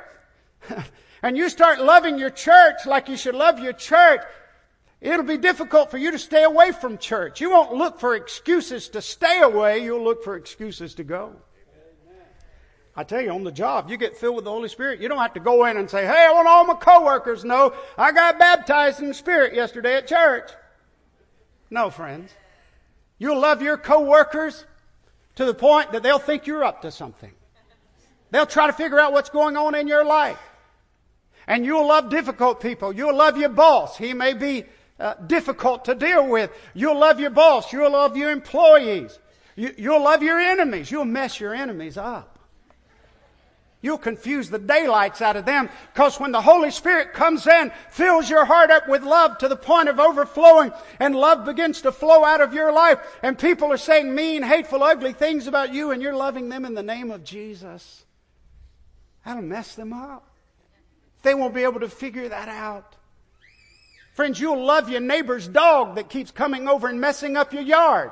and 1.22 1.36
you 1.36 1.48
start 1.48 1.80
loving 1.80 2.18
your 2.18 2.30
church 2.30 2.86
like 2.86 3.08
you 3.08 3.16
should 3.16 3.34
love 3.34 3.58
your 3.58 3.72
church, 3.72 4.20
it'll 5.00 5.24
be 5.24 5.36
difficult 5.36 5.90
for 5.90 5.98
you 5.98 6.12
to 6.12 6.18
stay 6.18 6.44
away 6.44 6.70
from 6.70 6.96
church. 6.96 7.40
You 7.40 7.50
won't 7.50 7.74
look 7.74 7.98
for 7.98 8.14
excuses 8.14 8.88
to 8.90 9.02
stay 9.02 9.40
away, 9.40 9.82
you'll 9.82 10.04
look 10.04 10.22
for 10.22 10.36
excuses 10.36 10.94
to 10.94 11.04
go. 11.04 11.34
I 12.94 13.04
tell 13.04 13.20
you, 13.20 13.30
on 13.30 13.44
the 13.44 13.52
job, 13.52 13.88
you 13.88 13.96
get 13.96 14.16
filled 14.16 14.34
with 14.34 14.44
the 14.44 14.50
Holy 14.50 14.68
Spirit. 14.68 15.00
You 15.00 15.08
don't 15.08 15.18
have 15.18 15.34
to 15.34 15.40
go 15.40 15.66
in 15.66 15.76
and 15.76 15.88
say, 15.88 16.04
Hey, 16.04 16.26
I 16.28 16.32
want 16.32 16.48
all 16.48 16.64
my 16.64 16.74
coworkers 16.74 17.42
to 17.42 17.46
know 17.46 17.72
I 17.96 18.10
got 18.10 18.40
baptized 18.40 19.00
in 19.00 19.06
the 19.06 19.14
Spirit 19.14 19.54
yesterday 19.54 19.94
at 19.94 20.08
church. 20.08 20.50
No, 21.70 21.90
friends. 21.90 22.32
You'll 23.18 23.40
love 23.40 23.62
your 23.62 23.76
coworkers 23.76 24.64
to 25.36 25.44
the 25.44 25.54
point 25.54 25.92
that 25.92 26.02
they'll 26.02 26.18
think 26.18 26.46
you're 26.46 26.64
up 26.64 26.82
to 26.82 26.90
something. 26.90 27.32
They'll 28.30 28.46
try 28.46 28.66
to 28.66 28.72
figure 28.72 28.98
out 28.98 29.12
what's 29.12 29.30
going 29.30 29.56
on 29.56 29.74
in 29.74 29.88
your 29.88 30.04
life. 30.04 30.40
And 31.46 31.64
you'll 31.64 31.86
love 31.86 32.10
difficult 32.10 32.60
people. 32.60 32.92
You'll 32.92 33.16
love 33.16 33.38
your 33.38 33.48
boss. 33.48 33.96
He 33.96 34.12
may 34.12 34.34
be 34.34 34.64
uh, 35.00 35.14
difficult 35.26 35.86
to 35.86 35.94
deal 35.94 36.28
with. 36.28 36.50
You'll 36.74 36.98
love 36.98 37.20
your 37.20 37.30
boss. 37.30 37.72
You'll 37.72 37.92
love 37.92 38.16
your 38.16 38.30
employees. 38.30 39.18
You, 39.56 39.74
you'll 39.78 40.02
love 40.02 40.22
your 40.22 40.38
enemies. 40.38 40.90
You'll 40.90 41.04
mess 41.04 41.40
your 41.40 41.54
enemies 41.54 41.96
up. 41.96 42.37
You'll 43.80 43.98
confuse 43.98 44.50
the 44.50 44.58
daylights 44.58 45.22
out 45.22 45.36
of 45.36 45.44
them 45.44 45.68
because 45.94 46.18
when 46.18 46.32
the 46.32 46.40
Holy 46.40 46.72
Spirit 46.72 47.12
comes 47.12 47.46
in, 47.46 47.70
fills 47.90 48.28
your 48.28 48.44
heart 48.44 48.70
up 48.70 48.88
with 48.88 49.04
love 49.04 49.38
to 49.38 49.48
the 49.48 49.56
point 49.56 49.88
of 49.88 50.00
overflowing 50.00 50.72
and 50.98 51.14
love 51.14 51.44
begins 51.44 51.82
to 51.82 51.92
flow 51.92 52.24
out 52.24 52.40
of 52.40 52.52
your 52.52 52.72
life 52.72 52.98
and 53.22 53.38
people 53.38 53.72
are 53.72 53.76
saying 53.76 54.12
mean, 54.12 54.42
hateful, 54.42 54.82
ugly 54.82 55.12
things 55.12 55.46
about 55.46 55.72
you 55.72 55.92
and 55.92 56.02
you're 56.02 56.16
loving 56.16 56.48
them 56.48 56.64
in 56.64 56.74
the 56.74 56.82
name 56.82 57.12
of 57.12 57.22
Jesus. 57.22 58.04
That'll 59.24 59.42
mess 59.42 59.76
them 59.76 59.92
up. 59.92 60.26
They 61.22 61.34
won't 61.34 61.54
be 61.54 61.62
able 61.62 61.80
to 61.80 61.88
figure 61.88 62.28
that 62.28 62.48
out. 62.48 62.96
Friends, 64.12 64.40
you'll 64.40 64.64
love 64.64 64.90
your 64.90 65.00
neighbor's 65.00 65.46
dog 65.46 65.94
that 65.94 66.08
keeps 66.08 66.32
coming 66.32 66.66
over 66.66 66.88
and 66.88 67.00
messing 67.00 67.36
up 67.36 67.52
your 67.52 67.62
yard. 67.62 68.10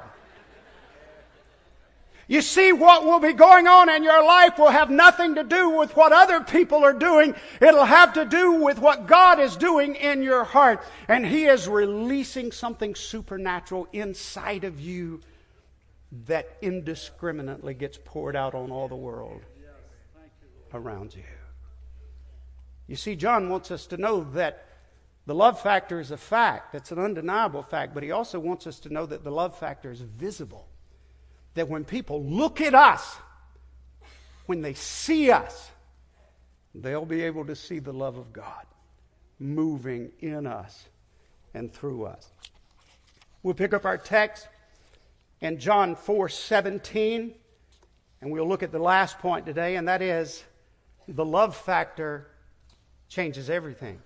You 2.29 2.43
see, 2.43 2.73
what 2.73 3.05
will 3.05 3.21
be 3.21 3.33
going 3.33 3.69
on 3.69 3.89
in 3.89 4.03
your 4.03 4.25
life 4.25 4.59
will 4.59 4.71
have 4.71 4.91
nothing 4.91 5.37
to 5.37 5.45
do 5.45 5.71
with 5.71 5.95
what 5.97 6.13
other 6.13 6.41
people 6.41 6.85
are 6.85 6.93
doing. 6.93 7.37
It'll 7.61 7.85
have 7.85 8.15
to 8.15 8.25
do 8.25 8.53
with 8.53 8.81
what 8.81 9.07
God 9.07 9.39
is 9.39 9.57
doing 9.57 9.95
in 9.95 10.23
your 10.23 10.43
heart. 10.43 10.85
And 11.07 11.25
He 11.25 11.45
is 11.45 11.69
releasing 11.69 12.51
something 12.51 12.97
supernatural 12.97 13.87
inside 13.93 14.65
of 14.65 14.81
you 14.81 15.21
that 16.27 16.57
indiscriminately 16.63 17.75
gets 17.75 17.99
poured 18.05 18.35
out 18.35 18.55
on 18.55 18.73
all 18.73 18.89
the 18.89 18.97
world 18.97 19.43
around 20.75 21.15
you. 21.15 21.23
You 22.89 22.97
see, 22.97 23.15
John 23.15 23.49
wants 23.51 23.71
us 23.71 23.87
to 23.87 23.97
know 23.97 24.25
that 24.33 24.67
the 25.27 25.35
love 25.35 25.61
factor 25.61 26.01
is 26.01 26.11
a 26.11 26.17
fact. 26.17 26.75
It's 26.75 26.91
an 26.91 26.99
undeniable 26.99 27.63
fact. 27.63 27.95
But 27.95 28.03
he 28.03 28.11
also 28.11 28.41
wants 28.41 28.67
us 28.67 28.81
to 28.81 28.93
know 28.93 29.07
that 29.07 29.23
the 29.23 29.31
love 29.31 29.57
factor 29.57 29.93
is 29.93 30.01
visible 30.01 30.67
that 31.57 31.69
when 31.69 31.85
people 31.85 32.23
look 32.23 32.61
at 32.61 32.75
us, 32.75 33.17
when 34.47 34.63
they 34.63 34.75
see 34.75 35.31
us, 35.31 35.71
they'll 36.75 37.07
be 37.07 37.23
able 37.23 37.45
to 37.47 37.57
see 37.57 37.79
the 37.81 37.93
love 37.93 38.17
of 38.17 38.33
God 38.33 38.65
moving 39.39 40.13
in 40.21 40.47
us 40.47 40.85
and 41.55 41.73
through 41.73 42.05
us. 42.05 42.31
We'll 43.43 43.55
pick 43.55 43.73
up 43.73 43.85
our 43.85 43.99
text 43.99 44.47
in 45.41 45.59
John 45.59 45.97
4 45.97 46.29
17. 46.29 47.35
And 48.21 48.31
we'll 48.31 48.49
look 48.49 48.63
at 48.63 48.73
the 48.73 48.79
last 48.79 49.19
point 49.19 49.45
today, 49.45 49.77
and 49.77 49.89
that 49.89 50.01
is 50.01 50.43
the 51.07 51.25
love 51.25 51.55
factor 51.55 52.29
changes 53.09 53.51
everything. 53.51 54.01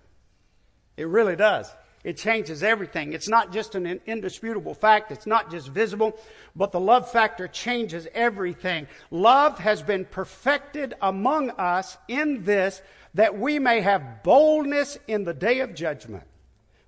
It 0.96 1.06
really 1.06 1.36
does. 1.36 1.70
It 2.02 2.16
changes 2.16 2.62
everything. 2.62 3.12
It's 3.12 3.28
not 3.28 3.52
just 3.52 3.74
an 3.74 4.00
indisputable 4.06 4.72
fact. 4.72 5.12
It's 5.12 5.26
not 5.26 5.50
just 5.50 5.68
visible, 5.68 6.18
but 6.56 6.72
the 6.72 6.80
love 6.80 7.10
factor 7.10 7.46
changes 7.46 8.08
everything. 8.14 8.86
Love 9.10 9.58
has 9.58 9.82
been 9.82 10.06
perfected 10.06 10.94
among 11.02 11.50
us 11.50 11.98
in 12.08 12.44
this 12.44 12.80
that 13.14 13.36
we 13.36 13.58
may 13.58 13.80
have 13.80 14.22
boldness 14.22 14.98
in 15.08 15.24
the 15.24 15.34
day 15.34 15.60
of 15.60 15.74
judgment. 15.74 16.24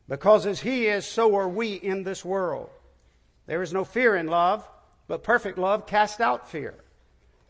Because 0.09 0.47
as 0.47 0.61
He 0.61 0.87
is, 0.87 1.05
so 1.05 1.37
are 1.37 1.49
we 1.49 1.75
in 1.75 2.05
this 2.05 2.25
world. 2.25 2.71
There 3.47 3.63
is 3.63 3.73
no 3.73 3.85
fear 3.85 4.17
in 4.17 4.29
love, 4.29 4.67
but 5.09 5.23
perfect 5.25 5.59
love 5.59 5.87
casts 5.87 6.21
out 6.21 6.49
fear. 6.49 6.75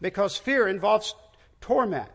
Because 0.00 0.36
fear 0.36 0.66
involves 0.66 1.14
torment. 1.60 2.08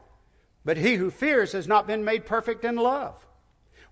But 0.66 0.78
he 0.78 0.96
who 0.96 1.10
fears 1.10 1.54
has 1.54 1.68
not 1.68 1.88
been 1.88 2.04
made 2.04 2.26
perfect 2.26 2.66
in 2.66 2.76
love. 2.76 3.26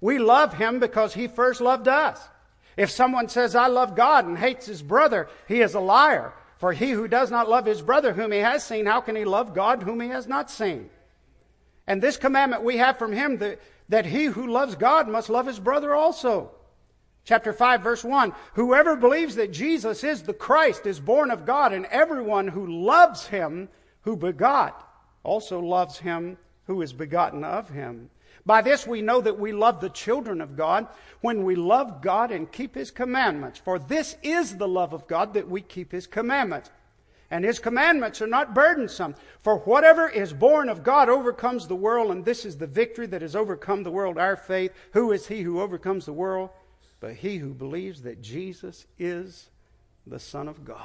We 0.01 0.19
love 0.19 0.53
him 0.53 0.79
because 0.79 1.13
he 1.13 1.27
first 1.27 1.61
loved 1.61 1.87
us. 1.87 2.19
If 2.77 2.89
someone 2.89 3.29
says, 3.29 3.55
I 3.55 3.67
love 3.67 3.95
God 3.95 4.25
and 4.25 4.37
hates 4.37 4.65
his 4.65 4.81
brother, 4.81 5.29
he 5.47 5.61
is 5.61 5.73
a 5.73 5.79
liar. 5.79 6.33
For 6.57 6.73
he 6.73 6.91
who 6.91 7.07
does 7.07 7.31
not 7.31 7.49
love 7.49 7.65
his 7.65 7.81
brother 7.81 8.13
whom 8.13 8.31
he 8.31 8.39
has 8.39 8.63
seen, 8.63 8.85
how 8.85 9.01
can 9.01 9.15
he 9.15 9.25
love 9.25 9.53
God 9.53 9.83
whom 9.83 10.01
he 10.01 10.09
has 10.09 10.27
not 10.27 10.49
seen? 10.49 10.89
And 11.87 12.01
this 12.01 12.17
commandment 12.17 12.63
we 12.63 12.77
have 12.77 12.97
from 12.97 13.13
him 13.13 13.37
that, 13.37 13.61
that 13.89 14.05
he 14.05 14.25
who 14.25 14.47
loves 14.47 14.75
God 14.75 15.07
must 15.07 15.29
love 15.29 15.45
his 15.45 15.59
brother 15.59 15.93
also. 15.93 16.51
Chapter 17.23 17.53
5, 17.53 17.81
verse 17.81 18.03
1 18.03 18.33
Whoever 18.53 18.95
believes 18.95 19.35
that 19.35 19.51
Jesus 19.51 20.03
is 20.03 20.23
the 20.23 20.33
Christ 20.33 20.85
is 20.85 20.99
born 20.99 21.31
of 21.31 21.45
God, 21.45 21.73
and 21.73 21.85
everyone 21.87 22.47
who 22.47 22.67
loves 22.67 23.27
him 23.27 23.69
who 24.01 24.15
begot 24.15 24.81
also 25.23 25.59
loves 25.59 25.99
him 25.99 26.37
who 26.67 26.81
is 26.81 26.93
begotten 26.93 27.43
of 27.43 27.69
him. 27.69 28.09
By 28.45 28.61
this 28.61 28.85
we 28.85 29.01
know 29.01 29.21
that 29.21 29.39
we 29.39 29.51
love 29.51 29.81
the 29.81 29.89
children 29.89 30.39
of 30.39 30.55
God 30.55 30.87
when 31.21 31.43
we 31.43 31.55
love 31.55 32.01
God 32.01 32.31
and 32.31 32.51
keep 32.51 32.75
his 32.75 32.91
commandments. 32.91 33.59
For 33.59 33.79
this 33.79 34.17
is 34.21 34.57
the 34.57 34.67
love 34.67 34.93
of 34.93 35.07
God 35.07 35.33
that 35.33 35.49
we 35.49 35.61
keep 35.61 35.91
his 35.91 36.05
commandments. 36.05 36.69
And 37.31 37.43
his 37.43 37.57
commandments 37.57 38.21
are 38.21 38.27
not 38.27 38.53
burdensome. 38.53 39.15
For 39.41 39.57
whatever 39.59 40.07
is 40.07 40.31
born 40.31 40.69
of 40.69 40.83
God 40.83 41.09
overcomes 41.09 41.67
the 41.67 41.75
world, 41.75 42.11
and 42.11 42.23
this 42.23 42.45
is 42.45 42.57
the 42.57 42.67
victory 42.67 43.07
that 43.07 43.23
has 43.23 43.35
overcome 43.35 43.81
the 43.81 43.91
world, 43.91 44.19
our 44.19 44.35
faith. 44.35 44.71
Who 44.93 45.11
is 45.11 45.27
he 45.27 45.41
who 45.41 45.59
overcomes 45.59 46.05
the 46.05 46.13
world? 46.13 46.51
But 46.99 47.15
he 47.15 47.37
who 47.37 47.53
believes 47.53 48.03
that 48.03 48.21
Jesus 48.21 48.85
is 48.99 49.49
the 50.05 50.19
Son 50.19 50.47
of 50.47 50.63
God. 50.63 50.79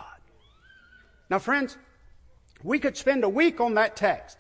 Now, 1.29 1.39
friends, 1.39 1.77
we 2.63 2.79
could 2.79 2.97
spend 2.97 3.23
a 3.23 3.29
week 3.29 3.61
on 3.61 3.75
that 3.75 3.95
text. 3.95 4.39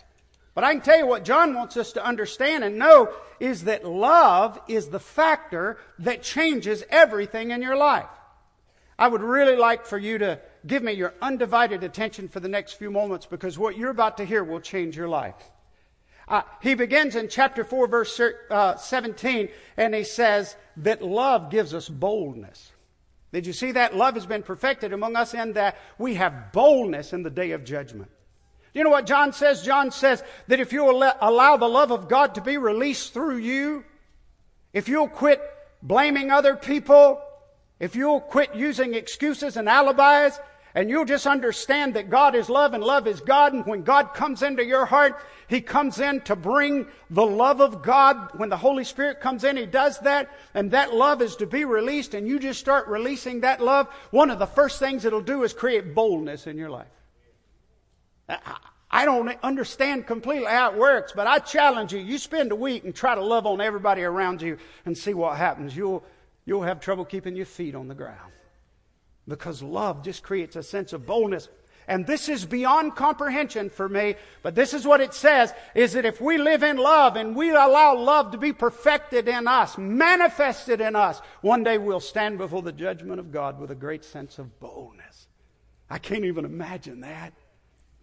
But 0.60 0.66
I 0.66 0.74
can 0.74 0.82
tell 0.82 0.98
you 0.98 1.06
what 1.06 1.24
John 1.24 1.54
wants 1.54 1.78
us 1.78 1.92
to 1.92 2.04
understand 2.04 2.64
and 2.64 2.76
know 2.76 3.14
is 3.38 3.64
that 3.64 3.86
love 3.86 4.60
is 4.68 4.88
the 4.88 5.00
factor 5.00 5.78
that 6.00 6.22
changes 6.22 6.84
everything 6.90 7.50
in 7.50 7.62
your 7.62 7.78
life. 7.78 8.10
I 8.98 9.08
would 9.08 9.22
really 9.22 9.56
like 9.56 9.86
for 9.86 9.96
you 9.96 10.18
to 10.18 10.38
give 10.66 10.82
me 10.82 10.92
your 10.92 11.14
undivided 11.22 11.82
attention 11.82 12.28
for 12.28 12.40
the 12.40 12.48
next 12.48 12.74
few 12.74 12.90
moments 12.90 13.24
because 13.24 13.58
what 13.58 13.78
you're 13.78 13.88
about 13.88 14.18
to 14.18 14.26
hear 14.26 14.44
will 14.44 14.60
change 14.60 14.98
your 14.98 15.08
life. 15.08 15.50
Uh, 16.28 16.42
he 16.60 16.74
begins 16.74 17.16
in 17.16 17.30
chapter 17.30 17.64
4, 17.64 17.88
verse 17.88 18.20
uh, 18.50 18.76
17, 18.76 19.48
and 19.78 19.94
he 19.94 20.04
says 20.04 20.56
that 20.76 21.00
love 21.00 21.50
gives 21.50 21.72
us 21.72 21.88
boldness. 21.88 22.70
Did 23.32 23.46
you 23.46 23.54
see 23.54 23.72
that? 23.72 23.96
Love 23.96 24.12
has 24.12 24.26
been 24.26 24.42
perfected 24.42 24.92
among 24.92 25.16
us 25.16 25.32
in 25.32 25.54
that 25.54 25.78
we 25.96 26.16
have 26.16 26.52
boldness 26.52 27.14
in 27.14 27.22
the 27.22 27.30
day 27.30 27.52
of 27.52 27.64
judgment. 27.64 28.10
You 28.72 28.84
know 28.84 28.90
what 28.90 29.06
John 29.06 29.32
says? 29.32 29.62
John 29.62 29.90
says 29.90 30.22
that 30.48 30.60
if 30.60 30.72
you'll 30.72 31.02
allow 31.20 31.56
the 31.56 31.68
love 31.68 31.90
of 31.90 32.08
God 32.08 32.34
to 32.36 32.40
be 32.40 32.56
released 32.56 33.12
through 33.12 33.38
you, 33.38 33.84
if 34.72 34.88
you'll 34.88 35.08
quit 35.08 35.42
blaming 35.82 36.30
other 36.30 36.54
people, 36.54 37.20
if 37.80 37.96
you'll 37.96 38.20
quit 38.20 38.54
using 38.54 38.94
excuses 38.94 39.56
and 39.56 39.68
alibis, 39.68 40.38
and 40.72 40.88
you'll 40.88 41.04
just 41.04 41.26
understand 41.26 41.94
that 41.94 42.10
God 42.10 42.36
is 42.36 42.48
love 42.48 42.74
and 42.74 42.84
love 42.84 43.08
is 43.08 43.20
God, 43.20 43.52
and 43.52 43.66
when 43.66 43.82
God 43.82 44.14
comes 44.14 44.42
into 44.42 44.64
your 44.64 44.86
heart, 44.86 45.18
He 45.48 45.60
comes 45.60 45.98
in 45.98 46.20
to 46.22 46.36
bring 46.36 46.86
the 47.08 47.26
love 47.26 47.60
of 47.60 47.82
God. 47.82 48.38
When 48.38 48.50
the 48.50 48.56
Holy 48.56 48.84
Spirit 48.84 49.20
comes 49.20 49.42
in, 49.42 49.56
He 49.56 49.66
does 49.66 49.98
that, 50.00 50.30
and 50.54 50.70
that 50.70 50.94
love 50.94 51.22
is 51.22 51.34
to 51.36 51.46
be 51.46 51.64
released, 51.64 52.14
and 52.14 52.28
you 52.28 52.38
just 52.38 52.60
start 52.60 52.86
releasing 52.86 53.40
that 53.40 53.60
love. 53.60 53.88
One 54.12 54.30
of 54.30 54.38
the 54.38 54.46
first 54.46 54.78
things 54.78 55.04
it'll 55.04 55.20
do 55.20 55.42
is 55.42 55.52
create 55.52 55.92
boldness 55.92 56.46
in 56.46 56.56
your 56.56 56.70
life. 56.70 56.86
I 58.90 59.04
don't 59.04 59.28
understand 59.42 60.06
completely 60.06 60.46
how 60.48 60.72
it 60.72 60.78
works, 60.78 61.12
but 61.14 61.26
I 61.26 61.38
challenge 61.38 61.92
you. 61.92 62.00
You 62.00 62.18
spend 62.18 62.50
a 62.50 62.56
week 62.56 62.84
and 62.84 62.94
try 62.94 63.14
to 63.14 63.22
love 63.22 63.46
on 63.46 63.60
everybody 63.60 64.02
around 64.02 64.42
you 64.42 64.58
and 64.84 64.98
see 64.98 65.14
what 65.14 65.36
happens. 65.36 65.76
You'll, 65.76 66.04
you'll 66.44 66.62
have 66.62 66.80
trouble 66.80 67.04
keeping 67.04 67.36
your 67.36 67.46
feet 67.46 67.74
on 67.74 67.86
the 67.86 67.94
ground. 67.94 68.32
Because 69.28 69.62
love 69.62 70.02
just 70.02 70.24
creates 70.24 70.56
a 70.56 70.62
sense 70.62 70.92
of 70.92 71.06
boldness. 71.06 71.48
And 71.86 72.06
this 72.06 72.28
is 72.28 72.44
beyond 72.44 72.94
comprehension 72.94 73.70
for 73.70 73.88
me, 73.88 74.14
but 74.42 74.54
this 74.54 74.74
is 74.74 74.86
what 74.86 75.00
it 75.00 75.14
says, 75.14 75.52
is 75.74 75.92
that 75.94 76.04
if 76.04 76.20
we 76.20 76.38
live 76.38 76.62
in 76.62 76.76
love 76.76 77.16
and 77.16 77.34
we 77.34 77.50
allow 77.50 77.96
love 77.96 78.32
to 78.32 78.38
be 78.38 78.52
perfected 78.52 79.28
in 79.28 79.48
us, 79.48 79.76
manifested 79.76 80.80
in 80.80 80.94
us, 80.94 81.20
one 81.40 81.64
day 81.64 81.78
we'll 81.78 82.00
stand 82.00 82.38
before 82.38 82.62
the 82.62 82.72
judgment 82.72 83.18
of 83.18 83.32
God 83.32 83.58
with 83.58 83.70
a 83.70 83.76
great 83.76 84.04
sense 84.04 84.38
of 84.38 84.60
boldness. 84.60 85.26
I 85.88 85.98
can't 85.98 86.24
even 86.24 86.44
imagine 86.44 87.00
that. 87.00 87.32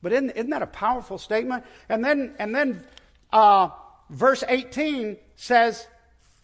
But 0.02 0.14
isn't, 0.14 0.32
isn't 0.32 0.50
that 0.52 0.62
a 0.62 0.68
powerful 0.68 1.18
statement? 1.18 1.66
And 1.90 2.04
then, 2.04 2.36
and 2.40 2.54
then 2.54 2.84
uh, 3.32 3.70
verse 4.10 4.44
18 4.48 5.18
says 5.36 5.88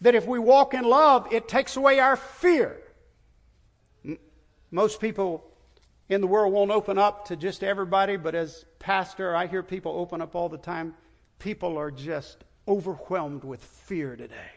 that 0.00 0.14
if 0.14 0.26
we 0.26 0.38
walk 0.38 0.74
in 0.74 0.84
love, 0.84 1.32
it 1.32 1.48
takes 1.48 1.76
away 1.76 2.00
our 2.00 2.16
fear. 2.16 2.80
Most 4.70 5.00
people 5.00 5.44
in 6.08 6.20
the 6.20 6.26
world 6.26 6.52
won't 6.52 6.70
open 6.70 6.98
up 6.98 7.26
to 7.28 7.36
just 7.36 7.62
everybody, 7.62 8.16
but 8.16 8.34
as 8.34 8.64
pastor, 8.78 9.34
I 9.34 9.46
hear 9.46 9.62
people 9.62 9.92
open 9.92 10.20
up 10.20 10.34
all 10.34 10.48
the 10.48 10.58
time. 10.58 10.94
People 11.38 11.78
are 11.78 11.90
just 11.90 12.44
overwhelmed 12.66 13.44
with 13.44 13.62
fear 13.62 14.16
today. 14.16 14.50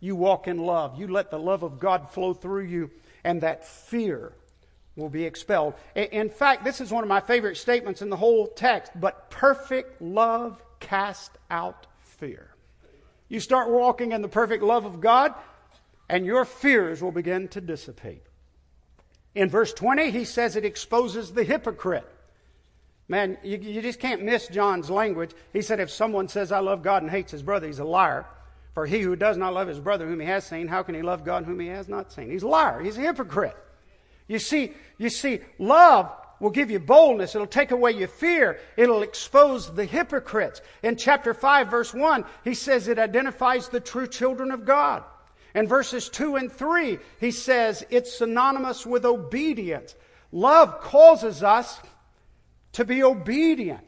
You 0.00 0.16
walk 0.16 0.48
in 0.48 0.58
love. 0.58 0.98
You 0.98 1.08
let 1.08 1.30
the 1.30 1.38
love 1.38 1.62
of 1.62 1.78
God 1.78 2.10
flow 2.10 2.34
through 2.34 2.64
you, 2.64 2.90
and 3.24 3.40
that 3.40 3.66
fear 3.66 4.32
will 4.96 5.08
be 5.08 5.24
expelled. 5.24 5.74
In 5.94 6.28
fact, 6.28 6.64
this 6.64 6.80
is 6.80 6.90
one 6.90 7.02
of 7.02 7.08
my 7.08 7.20
favorite 7.20 7.56
statements 7.56 8.02
in 8.02 8.10
the 8.10 8.16
whole 8.16 8.46
text, 8.46 8.92
but 8.94 9.30
perfect 9.30 10.02
love 10.02 10.62
casts 10.80 11.36
out 11.50 11.86
fear. 12.00 12.54
You 13.28 13.40
start 13.40 13.70
walking 13.70 14.12
in 14.12 14.20
the 14.20 14.28
perfect 14.28 14.62
love 14.62 14.84
of 14.84 15.00
God, 15.00 15.34
and 16.08 16.26
your 16.26 16.44
fears 16.44 17.02
will 17.02 17.12
begin 17.12 17.48
to 17.48 17.60
dissipate. 17.60 18.22
In 19.34 19.48
verse 19.48 19.72
20, 19.72 20.10
he 20.10 20.24
says 20.24 20.56
it 20.56 20.64
exposes 20.64 21.32
the 21.32 21.44
hypocrite. 21.44 22.06
Man, 23.08 23.38
you, 23.42 23.58
you, 23.58 23.82
just 23.82 23.98
can't 23.98 24.22
miss 24.22 24.48
John's 24.48 24.90
language. 24.90 25.32
He 25.52 25.62
said, 25.62 25.80
if 25.80 25.90
someone 25.90 26.28
says, 26.28 26.52
I 26.52 26.60
love 26.60 26.82
God 26.82 27.02
and 27.02 27.10
hates 27.10 27.32
his 27.32 27.42
brother, 27.42 27.66
he's 27.66 27.78
a 27.78 27.84
liar. 27.84 28.26
For 28.74 28.86
he 28.86 29.00
who 29.00 29.16
does 29.16 29.36
not 29.36 29.54
love 29.54 29.68
his 29.68 29.80
brother 29.80 30.06
whom 30.06 30.20
he 30.20 30.26
has 30.26 30.44
seen, 30.44 30.68
how 30.68 30.82
can 30.82 30.94
he 30.94 31.02
love 31.02 31.24
God 31.24 31.44
whom 31.44 31.60
he 31.60 31.68
has 31.68 31.88
not 31.88 32.12
seen? 32.12 32.30
He's 32.30 32.42
a 32.42 32.48
liar. 32.48 32.80
He's 32.80 32.96
a 32.96 33.02
hypocrite. 33.02 33.56
You 34.28 34.38
see, 34.38 34.72
you 34.98 35.10
see, 35.10 35.40
love 35.58 36.10
will 36.42 36.50
give 36.50 36.70
you 36.70 36.80
boldness. 36.80 37.34
It'll 37.34 37.46
take 37.46 37.70
away 37.70 37.92
your 37.92 38.08
fear. 38.08 38.58
It'll 38.76 39.02
expose 39.02 39.72
the 39.72 39.84
hypocrites. 39.84 40.60
In 40.82 40.96
chapter 40.96 41.34
5, 41.34 41.70
verse 41.70 41.94
1, 41.94 42.24
he 42.42 42.54
says 42.54 42.88
it 42.88 42.98
identifies 42.98 43.68
the 43.68 43.78
true 43.78 44.08
children 44.08 44.50
of 44.50 44.64
God. 44.64 45.04
In 45.54 45.68
verses 45.68 46.08
2 46.08 46.36
and 46.36 46.50
3, 46.50 46.98
he 47.20 47.30
says 47.30 47.84
it's 47.90 48.18
synonymous 48.18 48.84
with 48.84 49.04
obedience. 49.04 49.94
Love 50.32 50.80
causes 50.80 51.42
us 51.42 51.80
to 52.72 52.84
be 52.84 53.04
obedient. 53.04 53.86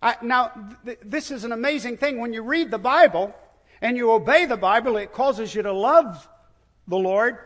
I, 0.00 0.16
now, 0.22 0.52
th- 0.84 1.00
this 1.02 1.30
is 1.30 1.44
an 1.44 1.52
amazing 1.52 1.96
thing. 1.96 2.20
When 2.20 2.32
you 2.32 2.42
read 2.42 2.70
the 2.70 2.78
Bible 2.78 3.34
and 3.80 3.96
you 3.96 4.12
obey 4.12 4.44
the 4.44 4.56
Bible, 4.56 4.96
it 4.98 5.12
causes 5.12 5.54
you 5.54 5.62
to 5.62 5.72
love 5.72 6.28
the 6.86 6.98
Lord. 6.98 7.38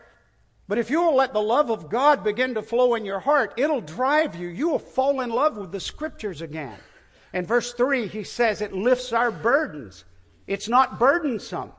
But 0.72 0.78
if 0.78 0.88
you 0.88 1.02
will 1.02 1.14
let 1.14 1.34
the 1.34 1.42
love 1.42 1.70
of 1.70 1.90
God 1.90 2.24
begin 2.24 2.54
to 2.54 2.62
flow 2.62 2.94
in 2.94 3.04
your 3.04 3.20
heart, 3.20 3.52
it'll 3.58 3.82
drive 3.82 4.34
you. 4.34 4.48
You 4.48 4.70
will 4.70 4.78
fall 4.78 5.20
in 5.20 5.28
love 5.28 5.58
with 5.58 5.70
the 5.70 5.78
scriptures 5.78 6.40
again. 6.40 6.78
In 7.34 7.44
verse 7.44 7.74
3, 7.74 8.06
he 8.06 8.24
says 8.24 8.62
it 8.62 8.72
lifts 8.72 9.12
our 9.12 9.30
burdens. 9.30 10.06
It's 10.46 10.70
not 10.70 10.98
burdensome. 10.98 11.72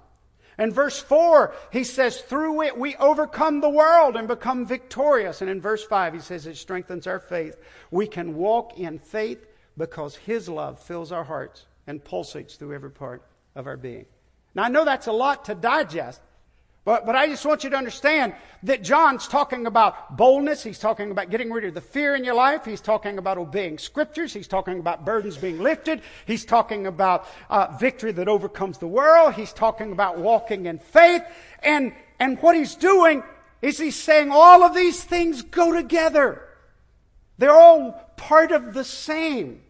In 0.59 0.71
verse 0.71 1.01
4, 1.01 1.55
he 1.71 1.83
says, 1.83 2.21
through 2.21 2.61
it 2.61 2.77
we 2.77 2.95
overcome 2.97 3.61
the 3.61 3.67
world 3.67 4.15
and 4.15 4.27
become 4.27 4.63
victorious. 4.63 5.41
And 5.41 5.49
in 5.49 5.59
verse 5.59 5.83
5, 5.83 6.13
he 6.13 6.19
says 6.19 6.45
it 6.45 6.55
strengthens 6.55 7.07
our 7.07 7.17
faith. 7.17 7.57
We 7.89 8.05
can 8.05 8.35
walk 8.35 8.77
in 8.77 8.99
faith 8.99 9.47
because 9.75 10.17
his 10.17 10.47
love 10.47 10.77
fills 10.79 11.11
our 11.11 11.23
hearts 11.23 11.65
and 11.87 12.03
pulsates 12.03 12.57
through 12.57 12.75
every 12.75 12.91
part 12.91 13.23
of 13.55 13.65
our 13.65 13.75
being. 13.75 14.05
Now, 14.53 14.65
I 14.65 14.69
know 14.69 14.85
that's 14.85 15.07
a 15.07 15.11
lot 15.11 15.45
to 15.45 15.55
digest, 15.55 16.21
But, 16.85 17.05
but 17.05 17.15
I 17.15 17.27
just 17.27 17.45
want 17.45 17.63
you 17.63 17.69
to 17.69 17.77
understand 17.77 18.33
that 18.63 18.83
John's 18.83 19.27
talking 19.27 19.67
about 19.67 20.17
boldness. 20.17 20.63
He's 20.63 20.79
talking 20.79 21.11
about 21.11 21.29
getting 21.29 21.49
rid 21.49 21.63
of 21.63 21.73
the 21.73 21.81
fear 21.81 22.13
in 22.13 22.25
your 22.25 22.33
life. 22.33 22.65
He's 22.65 22.81
talking 22.81 23.17
about 23.17 23.37
obeying 23.37 23.77
scriptures. 23.77 24.33
He's 24.33 24.49
talking 24.49 24.79
about 24.79 25.05
burdens 25.05 25.37
being 25.37 25.59
lifted. 25.59 26.01
He's 26.25 26.43
talking 26.43 26.85
about 26.85 27.25
uh, 27.49 27.77
victory 27.79 28.11
that 28.11 28.27
overcomes 28.27 28.79
the 28.79 28.87
world. 28.87 29.33
He's 29.33 29.53
talking 29.53 29.93
about 29.93 30.17
walking 30.17 30.65
in 30.65 30.77
faith. 30.77 31.23
And, 31.59 31.93
and 32.19 32.37
what 32.41 32.55
he's 32.55 32.75
doing 32.75 33.23
is 33.61 33.77
he's 33.77 33.95
saying 33.95 34.31
all 34.31 34.63
of 34.63 34.75
these 34.75 35.01
things 35.01 35.41
go 35.41 35.71
together. 35.71 36.41
They're 37.37 37.55
all 37.55 37.93
part 38.17 38.51
of 38.51 38.73
the 38.73 38.83
same. 38.83 39.61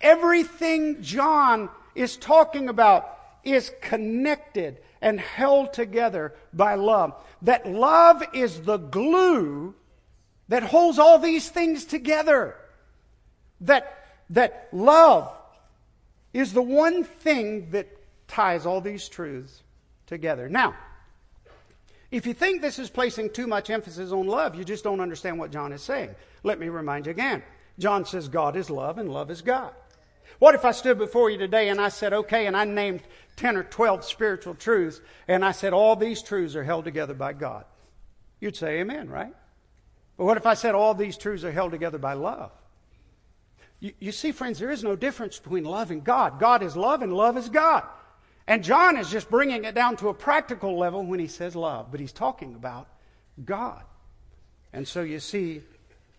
Everything 0.00 1.00
John 1.00 1.68
is 1.94 2.16
talking 2.16 2.68
about 2.68 3.18
is 3.44 3.70
connected 3.80 4.80
and 5.00 5.20
held 5.20 5.72
together 5.72 6.34
by 6.52 6.74
love. 6.74 7.14
That 7.42 7.66
love 7.66 8.22
is 8.34 8.62
the 8.62 8.76
glue 8.76 9.74
that 10.48 10.62
holds 10.62 10.98
all 10.98 11.18
these 11.18 11.48
things 11.48 11.84
together. 11.84 12.56
That, 13.62 14.06
that 14.30 14.68
love 14.72 15.32
is 16.32 16.52
the 16.52 16.62
one 16.62 17.04
thing 17.04 17.70
that 17.70 17.88
ties 18.28 18.66
all 18.66 18.80
these 18.80 19.08
truths 19.08 19.62
together. 20.06 20.48
Now, 20.48 20.74
if 22.10 22.26
you 22.26 22.34
think 22.34 22.60
this 22.60 22.78
is 22.78 22.90
placing 22.90 23.30
too 23.30 23.46
much 23.46 23.70
emphasis 23.70 24.10
on 24.10 24.26
love, 24.26 24.56
you 24.56 24.64
just 24.64 24.82
don't 24.82 25.00
understand 25.00 25.38
what 25.38 25.52
John 25.52 25.72
is 25.72 25.82
saying. 25.82 26.14
Let 26.42 26.58
me 26.58 26.68
remind 26.68 27.06
you 27.06 27.12
again. 27.12 27.42
John 27.78 28.04
says 28.04 28.28
God 28.28 28.56
is 28.56 28.68
love 28.68 28.98
and 28.98 29.08
love 29.12 29.30
is 29.30 29.42
God. 29.42 29.72
What 30.40 30.54
if 30.54 30.64
I 30.64 30.72
stood 30.72 30.96
before 30.96 31.28
you 31.28 31.36
today 31.36 31.68
and 31.68 31.78
I 31.78 31.90
said, 31.90 32.14
okay, 32.14 32.46
and 32.46 32.56
I 32.56 32.64
named 32.64 33.02
10 33.36 33.58
or 33.58 33.62
12 33.62 34.04
spiritual 34.04 34.54
truths, 34.54 35.02
and 35.28 35.44
I 35.44 35.52
said, 35.52 35.74
all 35.74 35.94
these 35.94 36.22
truths 36.22 36.56
are 36.56 36.64
held 36.64 36.86
together 36.86 37.12
by 37.12 37.34
God? 37.34 37.66
You'd 38.40 38.56
say 38.56 38.80
amen, 38.80 39.10
right? 39.10 39.34
But 40.16 40.24
what 40.24 40.38
if 40.38 40.46
I 40.46 40.54
said 40.54 40.74
all 40.74 40.94
these 40.94 41.18
truths 41.18 41.44
are 41.44 41.52
held 41.52 41.72
together 41.72 41.98
by 41.98 42.14
love? 42.14 42.52
You, 43.80 43.92
you 43.98 44.12
see, 44.12 44.32
friends, 44.32 44.58
there 44.58 44.70
is 44.70 44.82
no 44.82 44.96
difference 44.96 45.38
between 45.38 45.64
love 45.64 45.90
and 45.90 46.02
God. 46.02 46.40
God 46.40 46.62
is 46.62 46.74
love 46.74 47.02
and 47.02 47.12
love 47.12 47.36
is 47.36 47.50
God. 47.50 47.84
And 48.46 48.64
John 48.64 48.96
is 48.96 49.10
just 49.10 49.28
bringing 49.28 49.64
it 49.64 49.74
down 49.74 49.98
to 49.98 50.08
a 50.08 50.14
practical 50.14 50.78
level 50.78 51.04
when 51.04 51.20
he 51.20 51.28
says 51.28 51.54
love, 51.54 51.90
but 51.90 52.00
he's 52.00 52.12
talking 52.12 52.54
about 52.54 52.88
God. 53.44 53.82
And 54.72 54.88
so 54.88 55.02
you 55.02 55.20
see, 55.20 55.60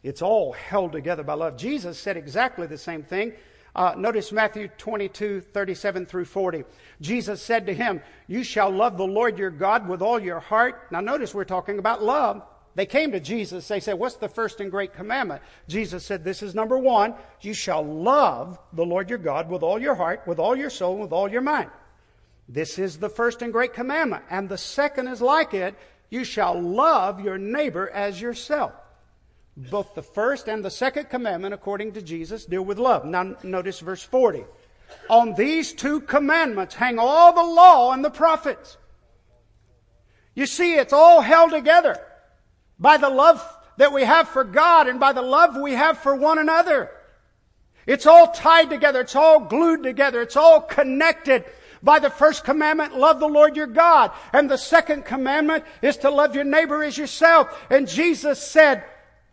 it's 0.03 0.21
all 0.21 0.51
held 0.51 0.91
together 0.91 1.23
by 1.23 1.33
love. 1.33 1.57
Jesus 1.57 1.97
said 1.97 2.17
exactly 2.17 2.67
the 2.67 2.77
same 2.77 3.01
thing 3.01 3.33
uh, 3.75 3.93
notice 3.97 4.31
Matthew 4.31 4.67
22, 4.77 5.41
37 5.41 6.05
through 6.05 6.25
40. 6.25 6.63
Jesus 6.99 7.41
said 7.41 7.65
to 7.67 7.73
him, 7.73 8.01
You 8.27 8.43
shall 8.43 8.69
love 8.69 8.97
the 8.97 9.07
Lord 9.07 9.37
your 9.37 9.49
God 9.49 9.87
with 9.87 10.01
all 10.01 10.19
your 10.19 10.39
heart. 10.39 10.91
Now, 10.91 10.99
notice 10.99 11.33
we're 11.33 11.45
talking 11.45 11.79
about 11.79 12.03
love. 12.03 12.43
They 12.75 12.85
came 12.85 13.11
to 13.11 13.19
Jesus. 13.19 13.67
They 13.67 13.79
said, 13.79 13.93
What's 13.93 14.15
the 14.15 14.29
first 14.29 14.59
and 14.59 14.71
great 14.71 14.93
commandment? 14.93 15.41
Jesus 15.67 16.05
said, 16.05 16.23
This 16.23 16.43
is 16.43 16.53
number 16.53 16.77
one. 16.77 17.15
You 17.39 17.53
shall 17.53 17.83
love 17.83 18.59
the 18.73 18.85
Lord 18.85 19.09
your 19.09 19.19
God 19.19 19.49
with 19.49 19.63
all 19.63 19.79
your 19.79 19.95
heart, 19.95 20.23
with 20.25 20.39
all 20.39 20.55
your 20.55 20.69
soul, 20.69 20.97
with 20.97 21.13
all 21.13 21.29
your 21.29 21.41
mind. 21.41 21.69
This 22.49 22.77
is 22.77 22.97
the 22.97 23.09
first 23.09 23.41
and 23.41 23.53
great 23.53 23.73
commandment. 23.73 24.23
And 24.29 24.49
the 24.49 24.57
second 24.57 25.07
is 25.07 25.21
like 25.21 25.53
it. 25.53 25.75
You 26.09 26.25
shall 26.25 26.59
love 26.59 27.21
your 27.21 27.37
neighbor 27.37 27.89
as 27.89 28.19
yourself. 28.19 28.73
Both 29.57 29.95
the 29.95 30.01
first 30.01 30.47
and 30.47 30.63
the 30.63 30.71
second 30.71 31.09
commandment, 31.09 31.53
according 31.53 31.93
to 31.93 32.01
Jesus, 32.01 32.45
deal 32.45 32.63
with 32.63 32.79
love. 32.79 33.05
Now, 33.05 33.35
notice 33.43 33.79
verse 33.79 34.03
40. 34.03 34.45
On 35.09 35.33
these 35.33 35.73
two 35.73 36.01
commandments 36.01 36.75
hang 36.75 36.99
all 36.99 37.33
the 37.33 37.43
law 37.43 37.91
and 37.91 38.03
the 38.03 38.09
prophets. 38.09 38.77
You 40.33 40.45
see, 40.45 40.75
it's 40.75 40.93
all 40.93 41.21
held 41.21 41.51
together 41.51 41.99
by 42.79 42.97
the 42.97 43.09
love 43.09 43.45
that 43.77 43.93
we 43.93 44.03
have 44.03 44.29
for 44.29 44.43
God 44.43 44.87
and 44.87 44.99
by 44.99 45.13
the 45.13 45.21
love 45.21 45.57
we 45.57 45.73
have 45.73 45.97
for 45.97 46.15
one 46.15 46.39
another. 46.39 46.89
It's 47.85 48.05
all 48.05 48.31
tied 48.31 48.69
together. 48.69 49.01
It's 49.01 49.15
all 49.15 49.39
glued 49.39 49.83
together. 49.83 50.21
It's 50.21 50.37
all 50.37 50.61
connected 50.61 51.45
by 51.83 51.99
the 51.99 52.09
first 52.09 52.43
commandment, 52.43 52.95
love 52.97 53.19
the 53.19 53.27
Lord 53.27 53.55
your 53.55 53.67
God. 53.67 54.11
And 54.33 54.49
the 54.49 54.57
second 54.57 55.03
commandment 55.03 55.63
is 55.81 55.97
to 55.97 56.11
love 56.11 56.35
your 56.35 56.43
neighbor 56.43 56.83
as 56.83 56.97
yourself. 56.97 57.59
And 57.69 57.87
Jesus 57.87 58.41
said, 58.41 58.83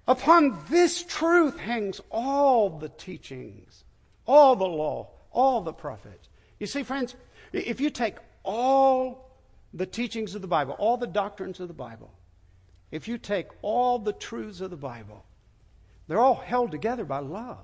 Upon 0.09 0.59
this 0.71 1.03
truth 1.03 1.59
hangs 1.59 2.01
all 2.11 2.71
the 2.71 2.89
teachings, 2.89 3.85
all 4.27 4.57
the 4.57 4.67
law, 4.67 5.11
all 5.31 5.61
the 5.61 5.75
prophets. 5.75 6.31
You 6.59 6.67
see, 6.67 6.83
friends, 6.83 7.15
if 7.53 7.79
you 7.79 7.91
take 7.91 8.17
all 8.43 9.37
the 9.75 9.85
teachings 9.85 10.35
of 10.35 10.41
the 10.41 10.49
Bible, 10.49 10.75
all 10.79 10.97
the 10.97 11.07
doctrines 11.07 11.61
of 11.61 11.69
the 11.69 11.75
Bible, 11.75 12.11
if 12.91 13.07
you 13.07 13.19
take 13.19 13.49
all 13.61 13.99
the 13.99 14.15
truths 14.15 14.63
of 14.63 14.71
the 14.71 14.79
Bible, 14.79 15.27
they're 16.07 16.21
all 16.21 16.37
held 16.37 16.71
together 16.71 17.05
by 17.05 17.19
love. 17.19 17.59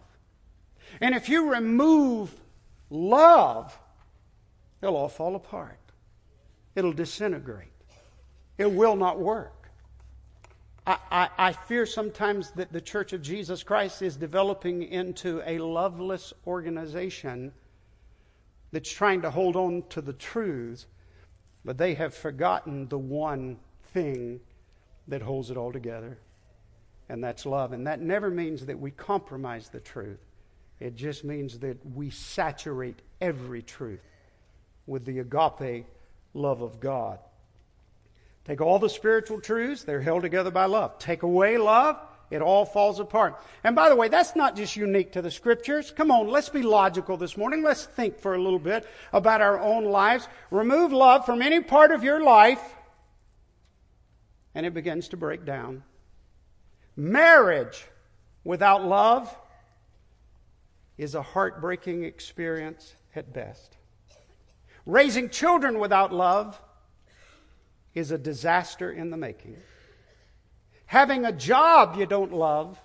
And 1.01 1.15
if 1.15 1.31
you 1.31 1.51
remove 1.51 2.39
love, 2.91 3.79
it'll 4.83 4.97
all 4.97 5.09
fall 5.09 5.35
apart. 5.35 5.79
It'll 6.75 6.93
disintegrate. 6.93 7.73
It 8.59 8.71
will 8.71 8.97
not 8.97 9.19
work. 9.19 9.64
I, 10.87 10.99
I, 11.11 11.29
I, 11.39 11.53
fear 11.53 11.87
sometimes 11.87 12.51
that 12.53 12.73
the 12.73 12.81
Church 12.81 13.13
of 13.13 13.23
Jesus 13.23 13.63
Christ 13.63 14.03
is 14.03 14.17
developing 14.17 14.83
into 14.83 15.43
a 15.47 15.59
loveless 15.59 16.35
organization 16.47 17.53
that's 18.71 18.91
trying 18.91 19.23
to 19.23 19.31
hold 19.31 19.57
on 19.57 19.85
to 19.91 20.03
the 20.03 20.13
truths, 20.13 20.87
but 21.65 21.79
they 21.79 21.95
have 21.95 22.13
forgotten 22.15 22.89
the 22.89 22.99
one 22.99 23.57
thing 23.93 24.41
that 25.09 25.23
holds 25.23 25.51
it 25.51 25.57
all 25.57 25.73
together, 25.73 26.19
and 27.09 27.23
that's 27.23 27.47
love. 27.47 27.73
And 27.73 27.87
that 27.87 28.01
never 28.01 28.31
means 28.31 28.67
that 28.67 28.79
we 28.79 28.91
compromise 28.91 29.69
the 29.71 29.81
truth, 29.81 30.21
it 30.81 30.97
just 30.97 31.25
means 31.25 31.61
that 31.61 31.79
we 31.95 32.11
saturate 32.11 33.01
every 33.21 33.63
truth 33.63 34.03
with 34.87 35.07
the 35.07 35.21
agape 35.21 35.87
love 36.35 36.61
of 36.61 36.79
God. 36.81 37.21
Take 38.45 38.61
all 38.61 38.79
the 38.79 38.91
spiritual 38.91 39.41
truths, 39.41 39.85
they're 39.85 40.03
held 40.03 40.23
together 40.23 40.51
by 40.51 40.67
love. 40.67 40.99
Take 40.99 41.23
away 41.23 41.57
love, 41.57 41.99
it 42.31 42.43
all 42.43 42.67
falls 42.67 43.01
apart. 43.01 43.43
And 43.63 43.75
by 43.75 43.89
the 43.89 43.97
way, 43.97 44.09
that's 44.09 44.37
not 44.37 44.57
just 44.57 44.77
unique 44.77 45.13
to 45.13 45.23
the 45.23 45.31
scriptures. 45.31 45.91
Come 45.91 46.11
on, 46.11 46.29
let's 46.29 46.51
be 46.51 46.63
logical 46.63 47.17
this 47.17 47.37
morning. 47.37 47.63
Let's 47.63 47.85
think 47.85 48.19
for 48.19 48.35
a 48.35 48.43
little 48.43 48.59
bit 48.59 48.87
about 49.13 49.41
our 49.41 49.59
own 49.61 49.85
lives. 49.85 50.29
Remove 50.51 50.93
love 50.93 51.25
from 51.25 51.41
any 51.41 51.61
part 51.61 51.91
of 51.91 52.05
your 52.05 52.23
life, 52.23 52.63
and 54.55 54.67
it 54.67 54.75
begins 54.75 55.09
to 55.09 55.17
break 55.17 55.45
down. 55.45 55.83
Marriage 56.97 57.87
without 58.45 58.85
love 58.85 59.35
is 60.99 61.15
a 61.15 61.23
heartbreaking 61.23 62.05
experience 62.05 62.95
at 63.17 63.33
best. 63.33 63.77
Raising 64.87 65.31
children 65.31 65.79
without 65.79 66.13
love 66.13 66.61
is 67.95 68.11
a 68.11 68.19
disaster 68.19 68.91
in 68.91 69.11
the 69.11 69.17
making. 69.17 69.57
Having 70.87 71.25
a 71.25 71.33
job 71.33 71.97
you 71.97 72.07
don't 72.07 72.33
love 72.33 72.81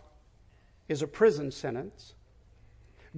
is 0.87 1.01
a 1.01 1.07
prison 1.07 1.51
sentence. 1.51 2.13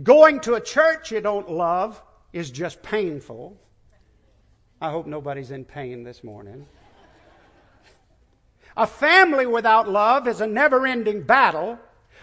Going 0.02 0.40
to 0.42 0.56
a 0.56 0.62
church 0.62 1.12
you 1.12 1.22
don't 1.22 1.50
love 1.50 2.02
is 2.34 2.50
just 2.50 2.82
painful. 2.82 3.60
I 4.80 4.90
hope 4.90 5.06
nobody's 5.06 5.52
in 5.52 5.66
pain 5.66 6.04
this 6.04 6.24
morning. 6.24 6.66
A 8.78 8.88
family 8.88 9.46
without 9.46 9.90
love 9.90 10.28
is 10.28 10.42
a 10.42 10.48
never 10.48 10.88
ending 10.88 11.24
battle. 11.24 11.78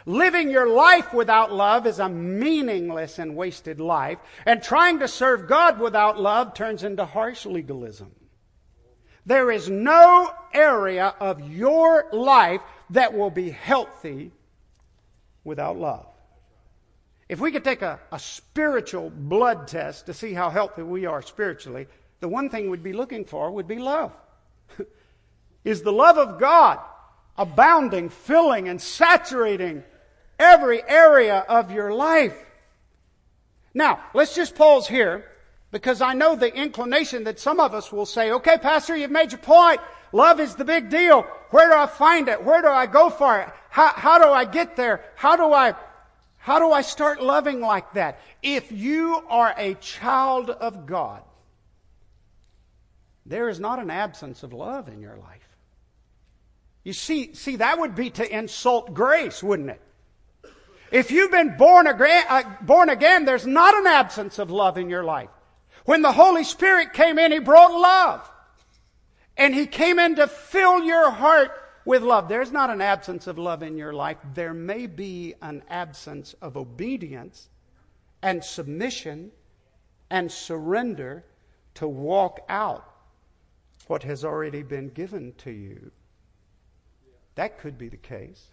Living 0.06 0.50
your 0.50 0.66
life 0.66 1.12
without 1.12 1.52
love 1.52 1.86
is 1.86 1.98
a 1.98 2.08
meaningless 2.08 3.18
and 3.18 3.36
wasted 3.36 3.80
life. 3.80 4.18
And 4.46 4.62
trying 4.62 4.98
to 5.00 5.08
serve 5.08 5.46
God 5.46 5.78
without 5.78 6.18
love 6.18 6.54
turns 6.54 6.82
into 6.82 7.04
harsh 7.04 7.44
legalism. 7.44 8.12
There 9.28 9.50
is 9.50 9.68
no 9.68 10.32
area 10.54 11.14
of 11.20 11.52
your 11.52 12.06
life 12.14 12.62
that 12.88 13.12
will 13.12 13.28
be 13.28 13.50
healthy 13.50 14.32
without 15.44 15.76
love. 15.76 16.06
If 17.28 17.38
we 17.38 17.52
could 17.52 17.62
take 17.62 17.82
a, 17.82 18.00
a 18.10 18.18
spiritual 18.18 19.10
blood 19.10 19.68
test 19.68 20.06
to 20.06 20.14
see 20.14 20.32
how 20.32 20.48
healthy 20.48 20.82
we 20.82 21.04
are 21.04 21.20
spiritually, 21.20 21.88
the 22.20 22.28
one 22.28 22.48
thing 22.48 22.70
we'd 22.70 22.82
be 22.82 22.94
looking 22.94 23.26
for 23.26 23.50
would 23.50 23.68
be 23.68 23.76
love. 23.76 24.12
is 25.62 25.82
the 25.82 25.92
love 25.92 26.16
of 26.16 26.40
God 26.40 26.78
abounding, 27.36 28.08
filling, 28.08 28.70
and 28.70 28.80
saturating 28.80 29.84
every 30.38 30.82
area 30.88 31.44
of 31.50 31.70
your 31.70 31.92
life? 31.92 32.46
Now, 33.74 34.00
let's 34.14 34.34
just 34.34 34.54
pause 34.54 34.88
here 34.88 35.26
because 35.70 36.00
I 36.00 36.14
know 36.14 36.34
the 36.34 36.54
inclination 36.54 37.24
that 37.24 37.38
some 37.38 37.60
of 37.60 37.74
us 37.74 37.92
will 37.92 38.06
say, 38.06 38.30
okay, 38.32 38.56
Pastor, 38.56 38.96
you've 38.96 39.10
made 39.10 39.32
your 39.32 39.40
point. 39.40 39.80
Love 40.12 40.40
is 40.40 40.54
the 40.54 40.64
big 40.64 40.88
deal. 40.88 41.22
Where 41.50 41.68
do 41.68 41.76
I 41.76 41.86
find 41.86 42.28
it? 42.28 42.42
Where 42.42 42.62
do 42.62 42.68
I 42.68 42.86
go 42.86 43.10
for 43.10 43.40
it? 43.40 43.48
How, 43.68 43.88
how 43.88 44.18
do 44.18 44.32
I 44.32 44.44
get 44.44 44.76
there? 44.76 45.04
How 45.14 45.36
do 45.36 45.52
I, 45.52 45.74
how 46.38 46.58
do 46.58 46.72
I 46.72 46.80
start 46.80 47.22
loving 47.22 47.60
like 47.60 47.92
that? 47.92 48.20
If 48.42 48.72
you 48.72 49.22
are 49.28 49.54
a 49.58 49.74
child 49.74 50.48
of 50.48 50.86
God, 50.86 51.22
there 53.26 53.50
is 53.50 53.60
not 53.60 53.78
an 53.78 53.90
absence 53.90 54.42
of 54.42 54.54
love 54.54 54.88
in 54.88 55.02
your 55.02 55.16
life. 55.16 55.46
You 56.82 56.94
see, 56.94 57.34
see, 57.34 57.56
that 57.56 57.78
would 57.78 57.94
be 57.94 58.08
to 58.10 58.36
insult 58.36 58.94
grace, 58.94 59.42
wouldn't 59.42 59.68
it? 59.68 59.82
If 60.90 61.10
you've 61.10 61.30
been 61.30 61.58
born 61.58 61.86
again, 61.86 62.24
uh, 62.30 62.42
born 62.62 62.88
again, 62.88 63.26
there's 63.26 63.46
not 63.46 63.76
an 63.76 63.86
absence 63.86 64.38
of 64.38 64.50
love 64.50 64.78
in 64.78 64.88
your 64.88 65.04
life. 65.04 65.28
When 65.88 66.02
the 66.02 66.12
Holy 66.12 66.44
Spirit 66.44 66.92
came 66.92 67.18
in, 67.18 67.32
He 67.32 67.38
brought 67.38 67.72
love. 67.72 68.30
And 69.38 69.54
He 69.54 69.66
came 69.66 69.98
in 69.98 70.16
to 70.16 70.26
fill 70.26 70.84
your 70.84 71.10
heart 71.10 71.50
with 71.86 72.02
love. 72.02 72.28
There's 72.28 72.52
not 72.52 72.68
an 72.68 72.82
absence 72.82 73.26
of 73.26 73.38
love 73.38 73.62
in 73.62 73.78
your 73.78 73.94
life. 73.94 74.18
There 74.34 74.52
may 74.52 74.86
be 74.86 75.32
an 75.40 75.62
absence 75.70 76.34
of 76.42 76.58
obedience 76.58 77.48
and 78.20 78.44
submission 78.44 79.30
and 80.10 80.30
surrender 80.30 81.24
to 81.76 81.88
walk 81.88 82.40
out 82.50 82.86
what 83.86 84.02
has 84.02 84.26
already 84.26 84.62
been 84.62 84.90
given 84.90 85.32
to 85.38 85.50
you. 85.50 85.90
That 87.36 87.58
could 87.58 87.78
be 87.78 87.88
the 87.88 87.96
case. 87.96 88.48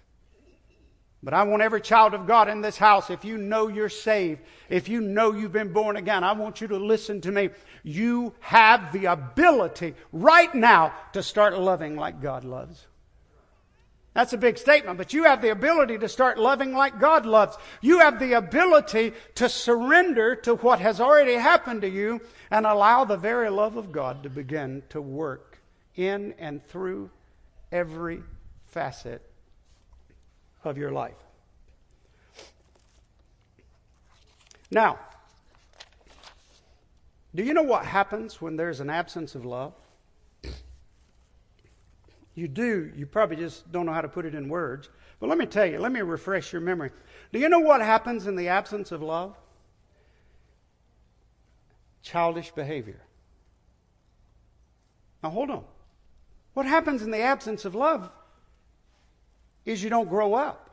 But 1.24 1.34
I 1.34 1.44
want 1.44 1.64
every 1.64 1.82
child 1.82 2.14
of 2.14 2.28
God 2.28 2.50
in 2.50 2.62
this 2.62 2.78
house, 2.78 3.10
if 3.10 3.26
you 3.26 3.38
know 3.38 3.68
you're 3.68 3.90
saved, 3.90 4.42
if 4.70 4.88
you 4.88 5.02
know 5.02 5.32
you've 5.32 5.52
been 5.52 5.74
born 5.74 5.98
again, 5.98 6.24
I 6.24 6.34
want 6.34 6.62
you 6.62 6.68
to 6.68 6.78
listen 6.78 7.20
to 7.22 7.32
me. 7.32 7.50
You 7.84 8.34
have 8.42 8.92
the 8.92 9.06
ability 9.06 9.96
right 10.12 10.54
now 10.54 10.94
to 11.14 11.24
start 11.24 11.58
loving 11.58 11.96
like 11.96 12.22
God 12.22 12.44
loves. 12.44 12.86
That's 14.14 14.34
a 14.34 14.38
big 14.38 14.58
statement, 14.58 14.98
but 14.98 15.14
you 15.14 15.24
have 15.24 15.42
the 15.42 15.50
ability 15.50 15.98
to 15.98 16.08
start 16.08 16.38
loving 16.38 16.74
like 16.74 17.02
God 17.02 17.26
loves. 17.26 17.58
You 17.82 18.00
have 18.00 18.18
the 18.18 18.34
ability 18.34 19.12
to 19.36 19.50
surrender 19.50 20.38
to 20.38 20.56
what 20.56 20.80
has 20.80 21.02
already 21.02 21.34
happened 21.34 21.82
to 21.82 21.90
you 21.90 22.22
and 22.50 22.66
allow 22.66 23.04
the 23.04 23.18
very 23.18 23.50
love 23.50 23.76
of 23.76 23.92
God 23.92 24.24
to 24.24 24.30
begin 24.30 24.84
to 24.90 25.02
work 25.02 25.60
in 25.96 26.34
and 26.40 26.66
through 26.66 27.10
every 27.74 28.22
facet 28.68 29.22
of 30.66 30.78
your 30.78 30.92
life. 30.92 31.16
Now, 34.72 35.00
do 37.34 37.44
you 37.44 37.54
know 37.54 37.64
what 37.64 37.86
happens 37.86 38.42
when 38.42 38.56
there's 38.56 38.80
an 38.80 38.90
absence 38.90 39.36
of 39.36 39.46
love? 39.46 39.74
You 42.34 42.48
do. 42.50 42.92
You 42.96 43.06
probably 43.06 43.38
just 43.38 43.72
don't 43.72 43.86
know 43.86 43.94
how 43.94 44.02
to 44.02 44.10
put 44.10 44.26
it 44.26 44.36
in 44.36 44.50
words. 44.50 44.90
But 45.20 45.30
let 45.30 45.38
me 45.38 45.46
tell 45.46 45.66
you, 45.66 45.80
let 45.80 45.92
me 45.92 46.02
refresh 46.02 46.52
your 46.52 46.62
memory. 46.62 46.92
Do 47.32 47.40
you 47.40 47.50
know 47.50 47.60
what 47.60 47.82
happens 47.82 48.28
in 48.28 48.36
the 48.36 48.50
absence 48.50 48.92
of 48.92 49.02
love? 49.02 49.36
Childish 52.02 52.52
behavior. 52.52 53.02
Now 55.24 55.30
hold 55.30 55.50
on. 55.50 55.64
What 56.54 56.66
happens 56.66 57.02
in 57.02 57.12
the 57.12 57.22
absence 57.22 57.66
of 57.66 57.76
love 57.76 58.10
is 59.66 59.84
you 59.84 59.90
don't 59.90 60.10
grow 60.10 60.34
up. 60.34 60.70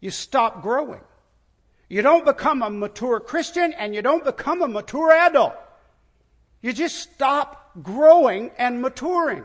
You 0.00 0.10
stop 0.10 0.62
growing. 0.62 1.00
You 1.88 2.02
don't 2.02 2.24
become 2.24 2.62
a 2.62 2.70
mature 2.70 3.20
Christian 3.20 3.72
and 3.72 3.94
you 3.94 4.02
don't 4.02 4.24
become 4.24 4.62
a 4.62 4.68
mature 4.68 5.12
adult. 5.12 5.54
You 6.60 6.72
just 6.72 6.98
stop 6.98 7.70
growing 7.82 8.50
and 8.58 8.82
maturing. 8.82 9.44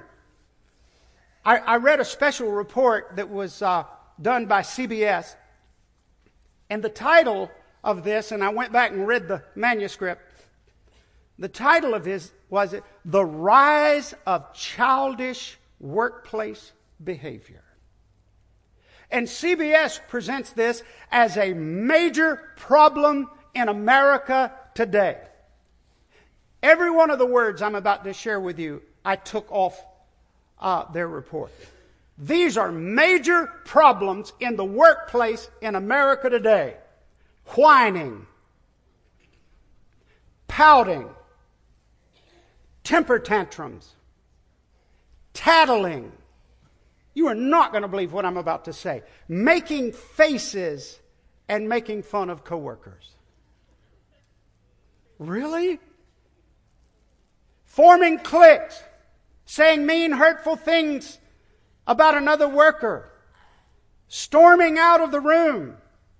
I, 1.46 1.58
I 1.58 1.76
read 1.78 2.00
a 2.00 2.06
special 2.06 2.52
report 2.52 3.16
that 3.16 3.30
was 3.30 3.62
uh, 3.62 3.84
done 4.22 4.46
by 4.46 4.62
CBS, 4.62 5.36
and 6.70 6.84
the 6.84 6.90
title 6.90 7.50
of 7.84 8.04
this, 8.04 8.32
and 8.32 8.44
I 8.44 8.50
went 8.50 8.72
back 8.72 8.92
and 8.92 9.08
read 9.08 9.28
the 9.28 9.44
manuscript. 9.56 10.22
The 11.40 11.50
title 11.50 11.94
of 11.94 12.06
his 12.06 12.32
was 12.50 12.74
it, 12.74 12.84
The 13.06 13.26
Rise 13.26 14.14
of 14.28 14.54
Childish 14.54 15.58
Workplace 15.80 16.72
Behavior. 17.04 17.61
And 19.12 19.28
CBS 19.28 20.00
presents 20.08 20.52
this 20.52 20.84
as 21.12 21.38
a 21.38 21.54
major 21.54 22.41
problem 22.56 23.30
in 23.54 23.67
America 23.67 24.54
today. 24.74 25.17
Every 26.63 26.89
one 26.89 27.10
of 27.10 27.19
the 27.19 27.26
words 27.26 27.62
I'm 27.62 27.76
about 27.76 28.04
to 28.06 28.13
share 28.13 28.39
with 28.39 28.58
you, 28.58 28.82
I 29.04 29.15
took 29.17 29.52
off 29.52 29.84
uh, 30.60 30.91
their 30.91 31.08
report. 31.08 31.52
These 32.17 32.58
are 32.58 32.71
major 32.71 33.47
problems 33.65 34.32
in 34.39 34.56
the 34.56 34.65
workplace 34.65 35.50
in 35.62 35.76
America 35.76 36.30
today 36.30 36.76
whining, 37.56 38.28
pouting, 40.47 41.10
temper 42.84 43.19
tantrums, 43.19 43.95
tattling. 45.34 46.12
You 47.13 47.28
are 47.28 47.36
not 47.36 47.71
going 47.71 47.82
to 47.82 47.88
believe 47.88 48.13
what 48.13 48.26
I'm 48.26 48.38
about 48.38 48.65
to 48.65 48.74
say. 48.74 49.04
Making 49.28 49.91
faces 49.91 51.00
and 51.50 51.67
making 51.67 52.04
fun 52.04 52.30
of 52.30 52.43
coworkers. 52.43 53.15
Really? 55.19 55.80
Forming 57.65 58.19
cliques 58.19 58.82
saying 59.45 59.86
mean, 59.86 60.13
hurtful 60.13 60.56
things 60.56 61.19
about 61.86 62.15
another 62.15 62.47
worker, 62.47 63.12
storming 64.08 64.78
out 64.78 65.02
of 65.02 65.12
the 65.12 65.19
room. 65.19 65.76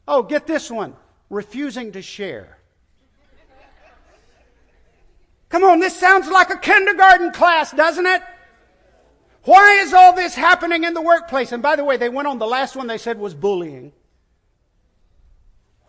Oh, 0.06 0.22
get 0.22 0.48
this 0.48 0.70
one 0.70 0.96
refusing 1.30 1.94
to 1.94 2.02
share. 2.02 2.58
Come 5.48 5.64
on, 5.64 5.80
this 5.80 5.98
sounds 5.98 6.30
like 6.30 6.50
a 6.50 6.58
kindergarten 6.58 7.32
class, 7.32 7.72
doesn't 7.72 8.06
it? 8.06 8.22
Why 9.44 9.80
is 9.82 9.94
all 9.94 10.14
this 10.14 10.36
happening 10.36 10.84
in 10.84 10.94
the 10.94 11.02
workplace? 11.02 11.52
And 11.52 11.64
by 11.64 11.76
the 11.76 11.84
way, 11.84 11.98
they 11.98 12.10
went 12.10 12.28
on, 12.28 12.38
the 12.38 12.46
last 12.46 12.76
one 12.76 12.88
they 12.88 12.98
said 12.98 13.20
was 13.20 13.34
bullying. 13.34 13.92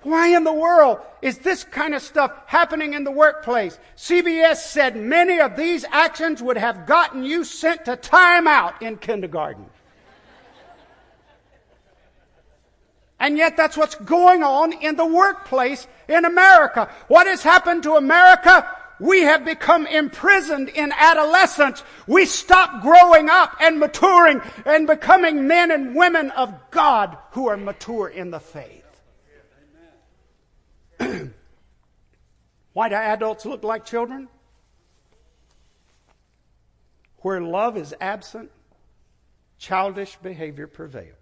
Why 0.03 0.35
in 0.35 0.43
the 0.43 0.53
world 0.53 0.99
is 1.21 1.39
this 1.39 1.63
kind 1.63 1.95
of 1.95 2.03
stuff 2.03 2.33
happening 2.47 2.95
in 2.95 3.05
the 3.05 3.11
workplace? 3.11 3.79
CBS 3.97 4.57
said 4.57 4.97
many 4.97 5.39
of 5.39 5.57
these 5.57 5.85
actions 5.91 6.43
would 6.43 6.57
have 6.57 6.87
gotten 6.87 7.23
you 7.25 7.45
sent 7.45 7.85
to 7.85 7.97
timeout 7.97 8.83
in 8.83 8.97
kindergarten. 8.97 9.67
And 13.21 13.39
yet 13.39 13.57
that's 13.57 13.77
what's 13.77 13.95
going 13.95 14.43
on 14.43 14.73
in 14.73 14.97
the 14.97 15.07
workplace 15.07 15.87
in 16.09 16.25
America. 16.25 16.91
What 17.07 17.29
has 17.29 17.45
happened 17.45 17.85
to 17.85 17.95
America? 17.95 18.67
We 19.03 19.23
have 19.23 19.45
become 19.45 19.89
imprisoned 19.89 20.69
in 20.69 20.93
adolescence. 20.97 21.83
We 22.07 22.25
stop 22.25 22.83
growing 22.83 23.29
up 23.29 23.57
and 23.61 23.81
maturing 23.81 24.41
and 24.65 24.87
becoming 24.87 25.49
men 25.49 25.73
and 25.73 25.97
women 25.97 26.31
of 26.31 26.55
God 26.71 27.19
who 27.33 27.49
are 27.49 27.57
mature 27.57 28.07
in 28.09 28.31
the 28.31 28.39
faith. 28.39 28.85
Why 32.75 32.89
do 32.89 32.95
adults 32.95 33.45
look 33.45 33.65
like 33.65 33.85
children? 33.85 34.29
Where 37.23 37.41
love 37.41 37.77
is 37.77 37.93
absent, 38.01 38.53
childish 39.59 40.15
behavior 40.23 40.69
prevails. 40.69 41.17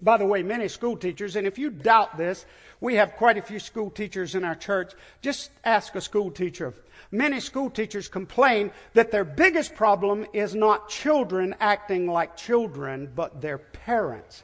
By 0.00 0.16
the 0.16 0.24
way, 0.24 0.42
many 0.42 0.68
school 0.68 0.96
teachers, 0.96 1.36
and 1.36 1.46
if 1.46 1.58
you 1.58 1.68
doubt 1.68 2.16
this, 2.16 2.46
we 2.82 2.96
have 2.96 3.14
quite 3.14 3.38
a 3.38 3.42
few 3.42 3.60
school 3.60 3.90
teachers 3.90 4.34
in 4.34 4.44
our 4.44 4.56
church. 4.56 4.92
Just 5.22 5.52
ask 5.64 5.94
a 5.94 6.00
school 6.00 6.32
teacher. 6.32 6.74
Many 7.12 7.38
school 7.38 7.70
teachers 7.70 8.08
complain 8.08 8.72
that 8.94 9.12
their 9.12 9.24
biggest 9.24 9.76
problem 9.76 10.26
is 10.32 10.56
not 10.56 10.88
children 10.88 11.54
acting 11.60 12.08
like 12.08 12.36
children, 12.36 13.10
but 13.14 13.40
their 13.40 13.58
parents 13.58 14.42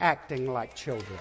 acting 0.00 0.46
like 0.52 0.76
children. 0.76 1.18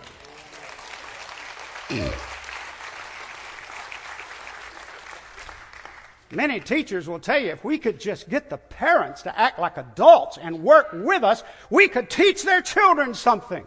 Many 6.32 6.60
teachers 6.60 7.10
will 7.10 7.20
tell 7.20 7.40
you 7.40 7.50
if 7.50 7.64
we 7.64 7.80
could 7.80 8.00
just 8.00 8.30
get 8.30 8.52
the 8.52 8.58
parents 8.58 9.24
to 9.24 9.36
act 9.40 9.58
like 9.58 9.78
adults 9.78 10.38
and 10.40 10.62
work 10.62 10.90
with 10.94 11.24
us, 11.24 11.44
we 11.72 11.88
could 11.88 12.12
teach 12.12 12.44
their 12.44 12.62
children 12.62 13.16
something. 13.16 13.66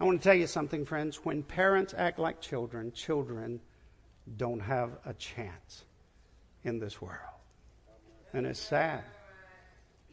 I 0.00 0.04
want 0.04 0.22
to 0.22 0.24
tell 0.24 0.34
you 0.34 0.46
something, 0.46 0.86
friends. 0.86 1.24
When 1.24 1.42
parents 1.42 1.94
act 1.94 2.18
like 2.18 2.40
children, 2.40 2.90
children 2.92 3.60
don't 4.38 4.60
have 4.60 4.92
a 5.04 5.12
chance 5.12 5.84
in 6.64 6.78
this 6.78 7.02
world. 7.02 7.18
And 8.32 8.46
it's 8.46 8.60
sad. 8.60 9.04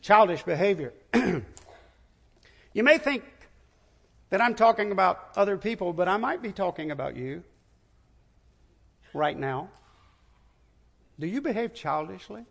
Childish 0.01 0.43
behavior. 0.43 0.93
you 1.13 2.83
may 2.83 2.97
think 2.97 3.23
that 4.29 4.41
I'm 4.41 4.55
talking 4.55 4.91
about 4.91 5.29
other 5.37 5.57
people, 5.57 5.93
but 5.93 6.09
I 6.09 6.17
might 6.17 6.41
be 6.41 6.51
talking 6.51 6.91
about 6.91 7.15
you 7.15 7.43
right 9.13 9.37
now. 9.37 9.69
Do 11.17 11.27
you 11.27 11.39
behave 11.39 11.73
childishly? 11.73 12.43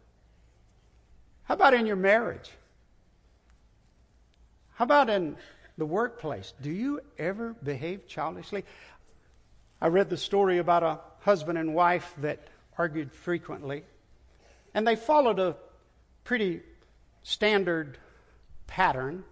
How 1.44 1.54
about 1.54 1.74
in 1.74 1.84
your 1.84 1.96
marriage? 1.96 2.50
How 4.74 4.84
about 4.84 5.10
in 5.10 5.36
the 5.78 5.86
workplace? 5.86 6.54
Do 6.60 6.70
you 6.70 7.00
ever 7.18 7.54
behave 7.62 8.06
childishly? 8.06 8.64
I 9.80 9.88
read 9.88 10.10
the 10.10 10.16
story 10.16 10.58
about 10.58 10.82
a 10.82 11.00
husband 11.20 11.58
and 11.58 11.74
wife 11.74 12.14
that 12.18 12.48
argued 12.78 13.12
frequently. 13.12 13.84
And 14.74 14.86
they 14.86 14.96
followed 14.96 15.38
a 15.38 15.56
pretty 16.24 16.62
standard 17.22 17.98
pattern 18.66 19.24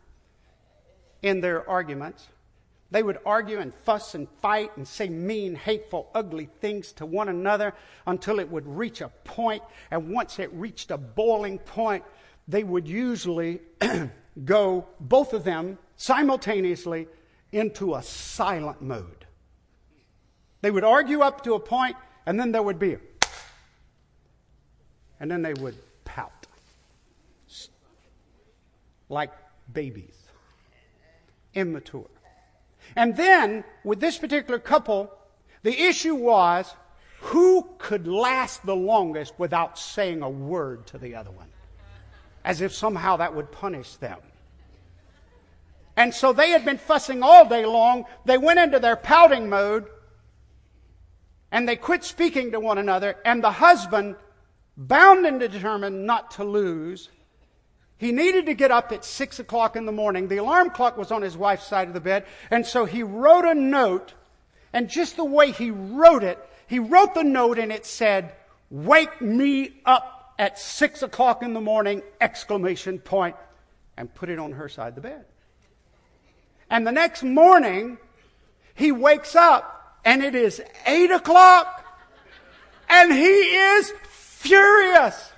in 1.23 1.41
their 1.41 1.69
arguments. 1.69 2.29
They 2.91 3.03
would 3.03 3.19
argue 3.25 3.59
and 3.59 3.75
fuss 3.75 4.15
and 4.15 4.29
fight 4.41 4.77
and 4.77 4.87
say 4.87 5.09
mean, 5.09 5.55
hateful, 5.55 6.11
ugly 6.15 6.49
things 6.61 6.93
to 6.95 7.07
one 7.07 7.29
another 7.29 7.75
until 8.07 8.39
it 8.39 8.51
would 8.51 8.67
reach 8.67 9.01
a 9.01 9.09
point. 9.09 9.63
And 9.91 10.11
once 10.11 10.39
it 10.39 10.53
reached 10.53 10.91
a 10.91 10.99
boiling 10.99 11.59
point, 11.59 12.05
they 12.47 12.63
would 12.63 12.87
usually 12.87 13.61
go, 14.45 14.87
both 15.01 15.33
of 15.33 15.45
them 15.45 15.79
simultaneously, 15.97 17.09
into 17.53 17.95
a 17.95 18.03
silent 18.03 18.83
mode. 18.83 19.27
They 20.61 20.71
would 20.71 20.85
argue 20.85 21.21
up 21.21 21.45
to 21.45 21.55
a 21.55 21.61
point, 21.61 21.97
and 22.27 22.39
then 22.39 22.53
there 22.53 22.63
would 22.63 22.79
be 22.79 22.95
a, 22.95 22.99
and 25.21 25.31
then 25.31 25.43
they 25.43 25.55
would 25.55 25.77
pout 26.05 26.45
like 29.09 29.31
babies, 29.73 30.17
immature. 31.55 32.11
And 32.97 33.17
then, 33.17 33.65
with 33.83 34.01
this 34.01 34.19
particular 34.19 34.59
couple, 34.59 35.11
the 35.63 35.79
issue 35.79 36.15
was 36.15 36.75
who 37.21 37.67
could 37.79 38.07
last 38.07 38.67
the 38.67 38.77
longest 38.77 39.35
without 39.39 39.79
saying 39.79 40.23
a 40.23 40.29
word 40.29 40.87
to 40.89 40.99
the 40.99 41.15
other 41.15 41.31
one, 41.31 41.49
as 42.45 42.61
if 42.61 42.73
somehow 42.73 43.17
that 43.17 43.35
would 43.35 43.51
punish 43.51 43.97
them. 43.97 44.19
And 45.97 46.13
so 46.13 46.33
they 46.33 46.51
had 46.51 46.65
been 46.65 46.79
fussing 46.79 47.23
all 47.23 47.49
day 47.49 47.65
long. 47.65 48.05
They 48.25 48.39
went 48.39 48.59
into 48.59 48.79
their 48.79 48.97
pouting 48.97 49.49
mode 49.49 49.87
and 51.53 51.69
they 51.69 51.77
quit 51.77 52.03
speaking 52.03 52.51
to 52.51 52.61
one 52.61 52.79
another. 52.79 53.17
And 53.25 53.43
the 53.43 53.53
husband, 53.53 54.17
bound 54.77 55.25
and 55.25 55.39
determined 55.39 56.05
not 56.05 56.33
to 56.33 56.45
lose, 56.45 57.11
he 57.97 58.11
needed 58.11 58.47
to 58.47 58.55
get 58.55 58.73
up 58.73 58.91
at 58.91 59.05
six 59.05 59.39
o'clock 59.39 59.77
in 59.77 59.87
the 59.87 59.93
morning. 59.93 60.27
The 60.27 60.39
alarm 60.39 60.71
clock 60.71 60.97
was 60.97 61.13
on 61.13 61.23
his 61.23 61.37
wife's 61.37 61.67
side 61.67 61.87
of 61.87 61.95
the 61.95 62.01
bed. 62.01 62.27
And 62.51 62.67
so 62.67 62.85
he 62.87 63.05
wrote 63.05 63.45
a 63.45 63.55
note. 63.55 64.15
And 64.73 64.89
just 64.89 65.17
the 65.17 65.25
way 65.25 65.53
he 65.53 65.71
wrote 65.71 66.25
it, 66.25 66.39
he 66.67 66.81
wrote 66.81 67.15
the 67.15 67.23
note 67.23 67.59
and 67.59 67.71
it 67.71 67.87
said, 67.87 68.35
Wake 68.69 69.21
me 69.21 69.81
up 69.87 70.35
at 70.39 70.59
six 70.59 71.03
o'clock 71.03 71.45
in 71.45 71.55
the 71.55 71.61
morning, 71.61 72.03
exclamation 72.21 72.99
point, 72.99 73.37
and 73.97 74.13
put 74.13 74.29
it 74.29 74.41
on 74.41 74.53
her 74.53 74.69
side 74.69 74.89
of 74.89 74.95
the 74.97 75.01
bed. 75.01 75.25
And 76.71 76.87
the 76.87 76.93
next 76.93 77.23
morning, 77.23 77.99
he 78.75 78.93
wakes 78.93 79.37
up 79.37 79.99
and 80.05 80.23
it 80.23 80.35
is 80.35 80.63
eight 80.87 81.11
o'clock 81.11 81.85
and 82.89 83.13
he 83.13 83.19
is 83.19 83.93
furious. 84.11 85.33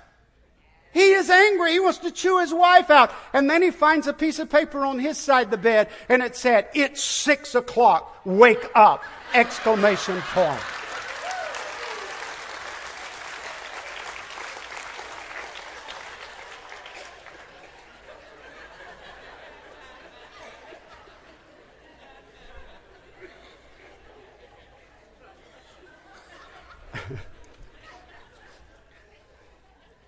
He 0.93 1.11
is 1.11 1.29
angry. 1.29 1.73
He 1.73 1.79
wants 1.79 1.99
to 1.99 2.11
chew 2.11 2.39
his 2.39 2.53
wife 2.53 2.89
out. 2.89 3.11
And 3.31 3.49
then 3.49 3.61
he 3.61 3.69
finds 3.69 4.07
a 4.07 4.13
piece 4.13 4.39
of 4.39 4.49
paper 4.49 4.83
on 4.83 4.97
his 4.97 5.17
side 5.17 5.45
of 5.45 5.51
the 5.51 5.57
bed 5.57 5.89
and 6.09 6.23
it 6.23 6.35
said, 6.35 6.69
It's 6.73 7.03
six 7.03 7.53
o'clock. 7.53 8.19
Wake 8.25 8.67
up! 8.73 9.03
Exclamation 9.33 10.19
point. 10.21 10.59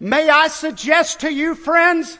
May 0.10 0.28
I 0.28 0.48
suggest 0.48 1.20
to 1.20 1.32
you, 1.32 1.54
friends, 1.54 2.18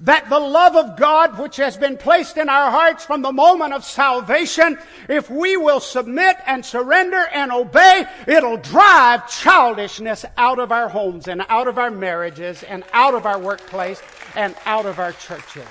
that 0.00 0.28
the 0.28 0.40
love 0.40 0.74
of 0.74 0.96
God, 0.96 1.38
which 1.38 1.58
has 1.58 1.76
been 1.76 1.96
placed 1.96 2.36
in 2.36 2.48
our 2.48 2.72
hearts 2.72 3.04
from 3.04 3.22
the 3.22 3.30
moment 3.30 3.72
of 3.72 3.84
salvation, 3.84 4.76
if 5.08 5.30
we 5.30 5.56
will 5.56 5.78
submit 5.78 6.36
and 6.44 6.66
surrender 6.66 7.24
and 7.32 7.52
obey, 7.52 8.04
it'll 8.26 8.56
drive 8.56 9.30
childishness 9.30 10.24
out 10.36 10.58
of 10.58 10.72
our 10.72 10.88
homes 10.88 11.28
and 11.28 11.46
out 11.48 11.68
of 11.68 11.78
our 11.78 11.92
marriages 11.92 12.64
and 12.64 12.82
out 12.92 13.14
of 13.14 13.26
our 13.26 13.38
workplace 13.38 14.02
and 14.34 14.56
out 14.64 14.86
of 14.86 14.98
our 14.98 15.12
churches. 15.12 15.68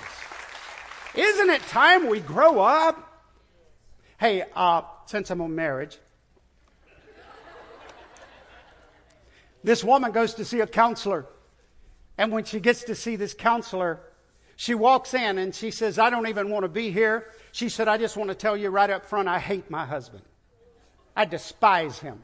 Isn't 1.13 1.49
it 1.49 1.62
time 1.63 2.08
we 2.08 2.21
grow 2.21 2.62
up? 2.62 3.27
Hey, 4.17 4.45
uh, 4.55 4.84
since 5.08 5.29
I'm 5.29 5.41
on 5.41 5.55
marriage, 5.55 5.99
This 9.65 9.84
woman 9.84 10.12
goes 10.12 10.36
to 10.36 10.45
see 10.45 10.60
a 10.60 10.67
counselor. 10.67 11.25
And 12.19 12.32
when 12.32 12.43
she 12.43 12.60
gets 12.60 12.84
to 12.84 12.93
see 12.93 13.15
this 13.15 13.34
counselor, 13.34 13.99
she 14.56 14.75
walks 14.75 15.15
in 15.15 15.39
and 15.39 15.56
she 15.56 15.71
says, 15.71 15.97
I 15.97 16.12
don't 16.12 16.28
even 16.28 16.51
want 16.51 16.63
to 16.63 16.69
be 16.69 16.91
here. 16.91 17.32
She 17.51 17.69
said, 17.69 17.88
I 17.88 17.97
just 17.97 18.15
want 18.15 18.30
to 18.30 18.36
tell 18.36 18.56
you 18.56 18.69
right 18.69 18.89
up 18.91 19.06
front, 19.06 19.28
I 19.28 19.39
hate 19.39 19.71
my 19.71 19.84
husband. 19.84 20.23
I 21.15 21.25
despise 21.25 21.97
him. 21.97 22.21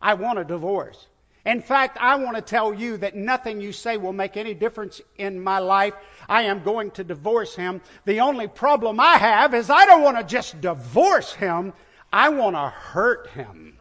I 0.00 0.14
want 0.14 0.38
a 0.38 0.44
divorce. 0.44 1.08
In 1.44 1.60
fact, 1.60 1.98
I 2.00 2.14
want 2.16 2.36
to 2.36 2.42
tell 2.42 2.72
you 2.72 2.98
that 2.98 3.16
nothing 3.16 3.60
you 3.60 3.72
say 3.72 3.96
will 3.96 4.12
make 4.12 4.36
any 4.36 4.54
difference 4.54 5.00
in 5.18 5.42
my 5.42 5.58
life. 5.58 5.94
I 6.28 6.42
am 6.42 6.62
going 6.62 6.92
to 6.92 7.04
divorce 7.04 7.56
him. 7.56 7.80
The 8.04 8.20
only 8.20 8.46
problem 8.46 9.00
I 9.00 9.16
have 9.16 9.54
is 9.54 9.70
I 9.70 9.86
don't 9.86 10.02
want 10.02 10.18
to 10.18 10.24
just 10.24 10.60
divorce 10.60 11.32
him. 11.32 11.72
I 12.12 12.28
want 12.28 12.54
to 12.54 12.68
hurt 12.68 13.30
him. 13.30 13.75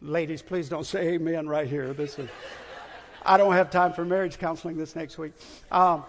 Ladies, 0.00 0.42
please 0.42 0.68
don't 0.68 0.86
say 0.86 1.14
amen 1.14 1.48
right 1.48 1.66
here. 1.66 1.92
This 1.92 2.18
is, 2.18 2.28
I 3.24 3.36
don't 3.36 3.54
have 3.54 3.70
time 3.70 3.92
for 3.92 4.04
marriage 4.04 4.38
counseling 4.38 4.76
this 4.76 4.94
next 4.94 5.18
week. 5.18 5.32
Um, 5.72 6.04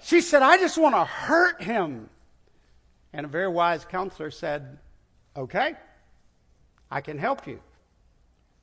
she 0.00 0.20
said, 0.20 0.42
I 0.42 0.58
just 0.58 0.78
want 0.78 0.94
to 0.94 1.04
hurt 1.04 1.60
him. 1.60 2.08
And 3.12 3.26
a 3.26 3.28
very 3.28 3.48
wise 3.48 3.84
counselor 3.84 4.30
said, 4.30 4.78
Okay, 5.36 5.74
I 6.90 7.00
can 7.00 7.18
help 7.18 7.46
you. 7.46 7.60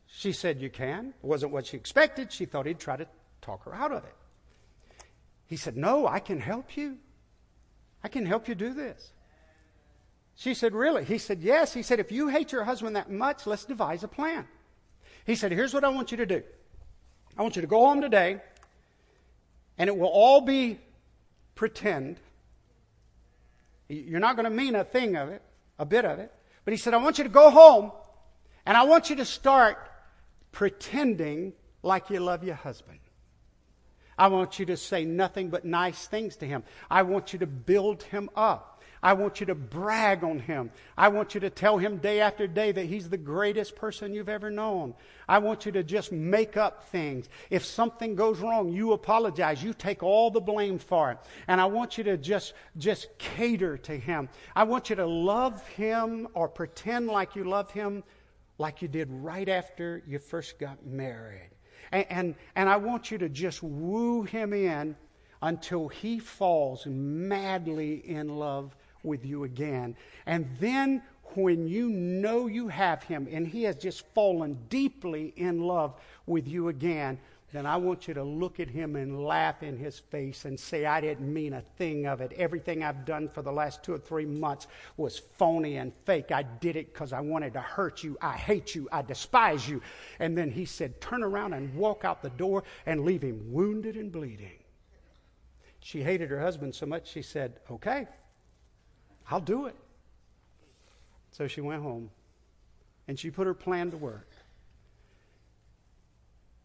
She 0.07 0.31
said, 0.31 0.61
You 0.61 0.69
can. 0.69 1.13
It 1.21 1.27
wasn't 1.27 1.51
what 1.51 1.67
she 1.67 1.75
expected. 1.75 2.31
She 2.31 2.45
thought 2.45 2.65
he'd 2.65 2.79
try 2.79 2.95
to 2.95 3.07
talk 3.41 3.65
her 3.65 3.75
out 3.75 3.91
of 3.91 4.05
it. 4.05 4.15
He 5.45 5.57
said, 5.57 5.75
No, 5.75 6.07
I 6.07 6.19
can 6.19 6.39
help 6.39 6.77
you. 6.77 6.97
I 8.01 8.07
can 8.07 8.25
help 8.25 8.47
you 8.47 8.55
do 8.55 8.73
this. 8.73 9.11
She 10.35 10.53
said, 10.53 10.73
Really? 10.73 11.03
He 11.03 11.17
said, 11.17 11.41
Yes. 11.41 11.73
He 11.73 11.83
said, 11.83 11.99
If 11.99 12.13
you 12.13 12.29
hate 12.29 12.53
your 12.53 12.63
husband 12.63 12.95
that 12.95 13.11
much, 13.11 13.45
let's 13.45 13.65
devise 13.65 14.03
a 14.03 14.07
plan. 14.07 14.47
He 15.25 15.35
said, 15.35 15.51
Here's 15.51 15.73
what 15.73 15.83
I 15.83 15.89
want 15.89 16.11
you 16.11 16.17
to 16.17 16.25
do 16.25 16.43
I 17.37 17.41
want 17.41 17.55
you 17.55 17.61
to 17.61 17.67
go 17.67 17.85
home 17.85 18.01
today, 18.01 18.41
and 19.77 19.87
it 19.87 19.97
will 19.97 20.07
all 20.07 20.41
be 20.41 20.79
pretend. 21.55 22.17
You're 23.87 24.19
not 24.19 24.35
going 24.35 24.45
to 24.45 24.51
mean 24.51 24.75
a 24.75 24.83
thing 24.83 25.15
of 25.15 25.29
it, 25.29 25.41
a 25.79 25.85
bit 25.85 26.05
of 26.05 26.19
it. 26.19 26.31
But 26.63 26.73
he 26.73 26.77
said, 26.77 26.93
I 26.93 26.97
want 26.97 27.17
you 27.17 27.23
to 27.23 27.29
go 27.29 27.49
home, 27.49 27.91
and 28.65 28.77
I 28.77 28.83
want 28.83 29.09
you 29.09 29.15
to 29.17 29.25
start 29.25 29.89
pretending 30.51 31.53
like 31.81 32.09
you 32.09 32.19
love 32.19 32.43
your 32.43 32.55
husband. 32.55 32.99
I 34.17 34.27
want 34.27 34.59
you 34.59 34.65
to 34.65 34.77
say 34.77 35.05
nothing 35.05 35.49
but 35.49 35.63
nice 35.63 36.05
things 36.05 36.35
to 36.37 36.45
him. 36.45 36.63
I 36.91 37.03
want 37.03 37.31
you 37.31 37.39
to 37.39 37.47
build 37.47 38.03
him 38.03 38.29
up. 38.35 38.78
I 39.01 39.13
want 39.13 39.39
you 39.39 39.45
to 39.45 39.55
brag 39.55 40.23
on 40.23 40.39
him. 40.39 40.71
I 40.97 41.07
want 41.07 41.33
you 41.33 41.39
to 41.41 41.49
tell 41.49 41.77
him 41.77 41.97
day 41.97 42.19
after 42.19 42.47
day 42.47 42.71
that 42.71 42.85
he's 42.85 43.09
the 43.09 43.17
greatest 43.17 43.75
person 43.75 44.13
you've 44.13 44.29
ever 44.29 44.51
known. 44.51 44.93
I 45.27 45.37
want 45.37 45.65
you 45.65 45.71
to 45.73 45.83
just 45.83 46.11
make 46.11 46.57
up 46.57 46.83
things. 46.89 47.29
If 47.49 47.63
something 47.63 48.15
goes 48.15 48.39
wrong, 48.39 48.69
you 48.73 48.91
apologize. 48.91 49.63
You 49.63 49.73
take 49.73 50.03
all 50.03 50.31
the 50.31 50.41
blame 50.41 50.79
for 50.79 51.11
it. 51.11 51.17
And 51.47 51.61
I 51.61 51.65
want 51.65 51.97
you 51.97 52.03
to 52.05 52.17
just, 52.17 52.53
just 52.77 53.07
cater 53.17 53.77
to 53.77 53.97
him. 53.97 54.27
I 54.55 54.63
want 54.63 54.89
you 54.89 54.97
to 54.97 55.05
love 55.05 55.65
him 55.69 56.27
or 56.33 56.49
pretend 56.49 57.07
like 57.07 57.35
you 57.35 57.45
love 57.45 57.71
him 57.71 58.03
like 58.57 58.81
you 58.81 58.89
did 58.89 59.07
right 59.09 59.47
after 59.47 60.03
you 60.05 60.19
first 60.19 60.59
got 60.59 60.85
married. 60.85 61.49
And, 61.91 62.05
and, 62.09 62.35
and 62.55 62.69
I 62.69 62.75
want 62.75 63.11
you 63.11 63.17
to 63.19 63.29
just 63.29 63.63
woo 63.63 64.23
him 64.23 64.51
in 64.51 64.97
until 65.41 65.87
he 65.87 66.19
falls 66.19 66.85
madly 66.85 67.95
in 68.05 68.37
love 68.37 68.75
with 69.03 69.25
you 69.25 69.43
again. 69.43 69.95
And 70.25 70.47
then 70.59 71.01
when 71.35 71.67
you 71.67 71.89
know 71.89 72.47
you 72.47 72.67
have 72.67 73.03
him 73.03 73.27
and 73.31 73.47
he 73.47 73.63
has 73.63 73.75
just 73.75 74.05
fallen 74.13 74.57
deeply 74.69 75.33
in 75.35 75.61
love 75.61 75.93
with 76.25 76.47
you 76.47 76.69
again, 76.69 77.19
then 77.51 77.65
I 77.65 77.77
want 77.77 78.07
you 78.07 78.13
to 78.13 78.23
look 78.23 78.59
at 78.59 78.69
him 78.69 78.95
and 78.95 79.23
laugh 79.23 79.63
in 79.63 79.75
his 79.75 79.97
face 79.97 80.45
and 80.45 80.59
say, 80.59 80.85
I 80.85 81.01
didn't 81.01 81.33
mean 81.33 81.53
a 81.53 81.63
thing 81.77 82.05
of 82.05 82.21
it. 82.21 82.31
Everything 82.33 82.83
I've 82.83 83.05
done 83.05 83.27
for 83.27 83.41
the 83.41 83.51
last 83.51 83.83
two 83.83 83.93
or 83.93 83.97
three 83.97 84.25
months 84.25 84.67
was 84.97 85.17
phony 85.17 85.77
and 85.77 85.91
fake. 86.05 86.31
I 86.31 86.43
did 86.43 86.75
it 86.75 86.93
because 86.93 87.11
I 87.11 87.21
wanted 87.21 87.53
to 87.53 87.61
hurt 87.61 88.03
you. 88.03 88.17
I 88.21 88.33
hate 88.33 88.75
you. 88.75 88.87
I 88.91 89.01
despise 89.01 89.67
you. 89.67 89.81
And 90.19 90.37
then 90.37 90.51
he 90.51 90.65
said, 90.65 91.01
Turn 91.01 91.23
around 91.23 91.53
and 91.53 91.73
walk 91.73 92.05
out 92.05 92.21
the 92.21 92.29
door 92.29 92.63
and 92.85 93.03
leave 93.03 93.23
him 93.23 93.51
wounded 93.51 93.95
and 93.95 94.11
bleeding. 94.11 94.59
She 95.79 96.03
hated 96.03 96.29
her 96.29 96.41
husband 96.41 96.75
so 96.75 96.85
much, 96.85 97.09
she 97.09 97.23
said, 97.23 97.59
Okay, 97.71 98.07
I'll 99.29 99.39
do 99.39 99.67
it. 99.67 99.75
So 101.31 101.47
she 101.47 101.61
went 101.61 101.83
home 101.83 102.09
and 103.07 103.19
she 103.19 103.31
put 103.31 103.47
her 103.47 103.53
plan 103.53 103.91
to 103.91 103.97
work. 103.97 104.29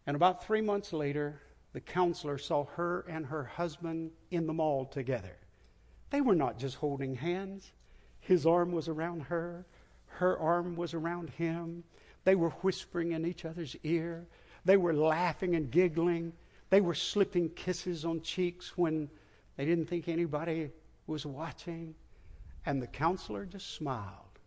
And 0.07 0.15
about 0.15 0.43
three 0.45 0.61
months 0.61 0.93
later, 0.93 1.41
the 1.73 1.81
counselor 1.81 2.37
saw 2.37 2.65
her 2.75 3.05
and 3.07 3.25
her 3.25 3.43
husband 3.43 4.11
in 4.31 4.47
the 4.47 4.53
mall 4.53 4.85
together. 4.85 5.37
They 6.09 6.21
were 6.21 6.35
not 6.35 6.59
just 6.59 6.75
holding 6.75 7.15
hands, 7.15 7.71
his 8.19 8.45
arm 8.45 8.71
was 8.71 8.87
around 8.87 9.21
her, 9.23 9.65
her 10.07 10.37
arm 10.37 10.75
was 10.75 10.93
around 10.93 11.29
him. 11.31 11.83
They 12.23 12.35
were 12.35 12.49
whispering 12.49 13.11
in 13.11 13.25
each 13.25 13.45
other's 13.45 13.75
ear. 13.83 14.25
They 14.63 14.77
were 14.77 14.93
laughing 14.93 15.55
and 15.55 15.69
giggling. 15.69 16.33
They 16.69 16.81
were 16.81 16.95
slipping 16.95 17.49
kisses 17.49 18.05
on 18.05 18.21
cheeks 18.21 18.77
when 18.77 19.09
they 19.57 19.65
didn't 19.65 19.85
think 19.85 20.07
anybody 20.07 20.71
was 21.05 21.25
watching. 21.25 21.93
And 22.65 22.81
the 22.81 22.87
counselor 22.87 23.45
just 23.45 23.75
smiled. 23.75 24.39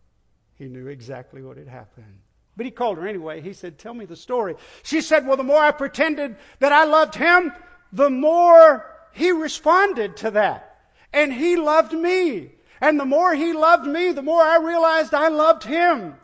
He 0.55 0.67
knew 0.67 0.89
exactly 0.89 1.43
what 1.43 1.57
had 1.57 1.69
happened. 1.69 2.21
But 2.57 2.67
he 2.67 2.73
called 2.73 2.99
her 2.99 3.07
anyway. 3.07 3.41
He 3.41 3.53
said, 3.53 3.79
Tell 3.79 3.95
me 3.95 4.05
the 4.05 4.17
story. 4.17 4.57
She 4.83 5.01
said, 5.01 5.27
Well, 5.27 5.37
the 5.37 5.45
more 5.45 5.61
I 5.61 5.71
pretended 5.71 6.37
that 6.59 6.73
I 6.73 6.85
loved 6.85 7.15
him, 7.15 7.53
the 7.93 8.11
more 8.11 8.85
he 9.13 9.31
responded 9.31 10.17
to 10.19 10.33
that. 10.33 10.81
And 11.13 11.33
he 11.33 11.57
loved 11.57 11.93
me. 11.93 12.53
And 12.81 12.99
the 12.99 13.05
more 13.05 13.35
he 13.35 13.53
loved 13.53 13.87
me, 13.87 14.13
the 14.13 14.23
more 14.23 14.43
I 14.43 14.59
realized 14.59 15.15
I 15.15 15.29
loved 15.29 15.65
him. 15.65 16.15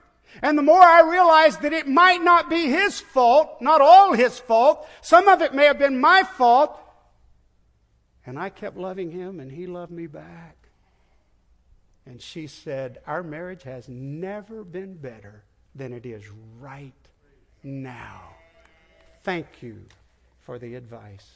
And 0.43 0.59
the 0.59 0.63
more 0.63 0.83
I 0.83 1.09
realized 1.09 1.63
that 1.63 1.73
it 1.73 1.87
might 1.87 2.23
not 2.23 2.51
be 2.51 2.69
his 2.69 3.01
fault, 3.01 3.61
not 3.61 3.81
all 3.81 4.13
his 4.13 4.39
fault, 4.39 4.87
some 5.01 5.29
of 5.29 5.43
it 5.43 5.55
may 5.55 5.67
have 5.67 5.79
been 5.79 6.01
my 6.01 6.25
fault. 6.25 6.77
And 8.27 8.39
I 8.39 8.49
kept 8.49 8.77
loving 8.77 9.11
him 9.11 9.39
and 9.39 9.53
he 9.53 9.67
loved 9.67 9.93
me 9.93 10.07
back. 10.07 10.64
And 12.07 12.21
she 12.21 12.47
said, 12.47 12.99
Our 13.07 13.23
marriage 13.23 13.63
has 13.63 13.89
never 13.89 14.65
been 14.65 14.95
better 14.95 15.45
than 15.75 15.93
it 15.93 16.07
is 16.07 16.23
right 16.61 16.93
now. 17.63 18.21
Thank 19.23 19.63
you 19.63 19.87
for 20.41 20.59
the 20.59 20.75
advice. 20.75 21.29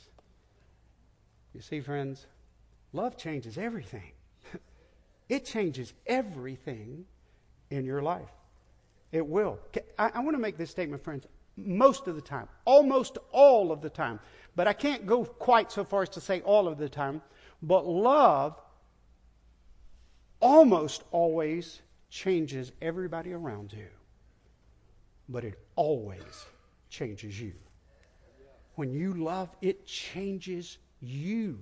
You 1.54 1.62
see, 1.62 1.80
friends, 1.80 2.26
love 2.92 3.16
changes 3.16 3.56
everything. 3.56 4.12
it 5.28 5.44
changes 5.46 5.94
everything 6.06 7.06
in 7.70 7.84
your 7.84 8.02
life. 8.02 8.30
It 9.10 9.26
will. 9.26 9.58
I, 9.98 10.10
I 10.14 10.20
want 10.20 10.36
to 10.36 10.40
make 10.40 10.58
this 10.58 10.70
statement, 10.70 11.02
friends, 11.02 11.26
most 11.56 12.06
of 12.06 12.14
the 12.14 12.20
time, 12.20 12.48
almost 12.64 13.18
all 13.32 13.72
of 13.72 13.80
the 13.80 13.90
time. 13.90 14.20
But 14.54 14.68
I 14.68 14.74
can't 14.74 15.06
go 15.06 15.24
quite 15.24 15.72
so 15.72 15.82
far 15.84 16.02
as 16.02 16.10
to 16.10 16.20
say 16.20 16.40
all 16.42 16.68
of 16.68 16.78
the 16.78 16.88
time. 16.88 17.22
But 17.62 17.86
love 17.86 18.60
almost 20.40 21.02
always 21.10 21.80
changes 22.10 22.72
everybody 22.80 23.32
around 23.32 23.72
you 23.72 23.88
but 25.28 25.44
it 25.44 25.58
always 25.76 26.46
changes 26.88 27.40
you. 27.40 27.52
When 28.76 28.92
you 28.92 29.14
love, 29.14 29.50
it 29.60 29.86
changes 29.86 30.78
you 31.00 31.60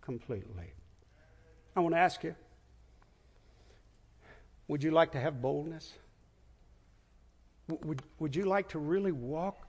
completely. 0.00 0.72
I 1.74 1.80
want 1.80 1.94
to 1.94 1.98
ask 1.98 2.22
you 2.22 2.34
would 4.68 4.84
you 4.84 4.92
like 4.92 5.12
to 5.12 5.20
have 5.20 5.42
boldness? 5.42 5.92
Would, 7.68 8.02
would 8.20 8.36
you 8.36 8.44
like 8.44 8.68
to 8.68 8.78
really 8.78 9.10
walk 9.10 9.68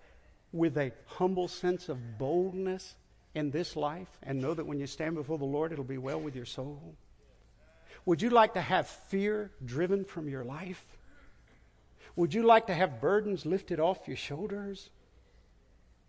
with 0.51 0.77
a 0.77 0.91
humble 1.05 1.47
sense 1.47 1.89
of 1.89 2.19
boldness 2.19 2.95
in 3.33 3.49
this 3.49 3.75
life 3.75 4.09
and 4.21 4.39
know 4.39 4.53
that 4.53 4.65
when 4.65 4.79
you 4.79 4.85
stand 4.85 5.15
before 5.15 5.39
the 5.39 5.45
Lord, 5.45 5.71
it'll 5.71 5.83
be 5.83 5.97
well 5.97 6.19
with 6.19 6.35
your 6.35 6.45
soul? 6.45 6.95
Would 8.05 8.21
you 8.21 8.29
like 8.29 8.53
to 8.53 8.61
have 8.61 8.87
fear 8.87 9.51
driven 9.63 10.05
from 10.05 10.27
your 10.27 10.43
life? 10.43 10.83
Would 12.15 12.33
you 12.33 12.43
like 12.43 12.67
to 12.67 12.73
have 12.73 12.99
burdens 12.99 13.45
lifted 13.45 13.79
off 13.79 14.07
your 14.07 14.17
shoulders 14.17 14.89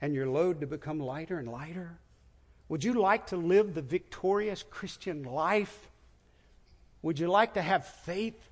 and 0.00 0.14
your 0.14 0.26
load 0.26 0.60
to 0.60 0.66
become 0.66 0.98
lighter 0.98 1.38
and 1.38 1.48
lighter? 1.48 1.98
Would 2.68 2.84
you 2.84 2.94
like 2.94 3.26
to 3.26 3.36
live 3.36 3.74
the 3.74 3.82
victorious 3.82 4.64
Christian 4.68 5.22
life? 5.24 5.88
Would 7.02 7.18
you 7.18 7.28
like 7.28 7.54
to 7.54 7.62
have 7.62 7.86
faith 7.86 8.50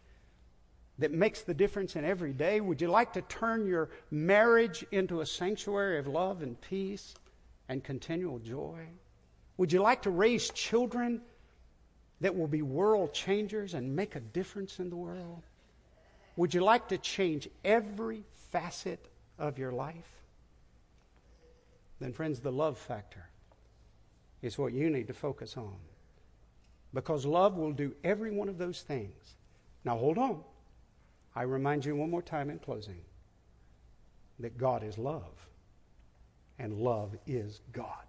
that 0.98 1.10
makes 1.10 1.40
the 1.40 1.54
difference 1.54 1.96
in 1.96 2.04
every 2.04 2.32
day? 2.32 2.60
Would 2.60 2.80
you 2.80 2.88
like 2.88 3.14
to 3.14 3.22
turn 3.22 3.66
your 3.66 3.88
marriage 4.10 4.84
into 4.92 5.20
a 5.22 5.26
sanctuary 5.26 5.98
of 5.98 6.06
love 6.06 6.42
and 6.42 6.60
peace 6.60 7.14
and 7.68 7.82
continual 7.82 8.38
joy? 8.38 8.80
Would 9.56 9.72
you 9.72 9.80
like 9.80 10.02
to 10.02 10.10
raise 10.10 10.50
children 10.50 11.22
that 12.20 12.36
will 12.36 12.46
be 12.46 12.62
world 12.62 13.12
changers 13.12 13.74
and 13.74 13.96
make 13.96 14.14
a 14.14 14.20
difference 14.20 14.78
in 14.78 14.90
the 14.90 14.96
world? 14.96 15.42
Would 16.36 16.54
you 16.54 16.62
like 16.62 16.88
to 16.88 16.98
change 16.98 17.48
every 17.64 18.24
facet 18.52 19.06
of 19.38 19.58
your 19.58 19.72
life? 19.72 20.10
Then, 22.00 22.12
friends, 22.12 22.40
the 22.40 22.52
love 22.52 22.78
factor 22.78 23.28
is 24.42 24.58
what 24.58 24.72
you 24.72 24.88
need 24.90 25.06
to 25.08 25.12
focus 25.12 25.56
on. 25.56 25.76
Because 26.94 27.26
love 27.26 27.56
will 27.56 27.72
do 27.72 27.94
every 28.02 28.30
one 28.30 28.48
of 28.48 28.58
those 28.58 28.80
things. 28.80 29.34
Now, 29.84 29.96
hold 29.96 30.18
on. 30.18 30.40
I 31.34 31.42
remind 31.42 31.84
you 31.84 31.94
one 31.94 32.10
more 32.10 32.22
time 32.22 32.50
in 32.50 32.58
closing 32.58 33.02
that 34.40 34.58
God 34.58 34.82
is 34.82 34.98
love, 34.98 35.46
and 36.58 36.72
love 36.78 37.14
is 37.26 37.60
God. 37.72 38.04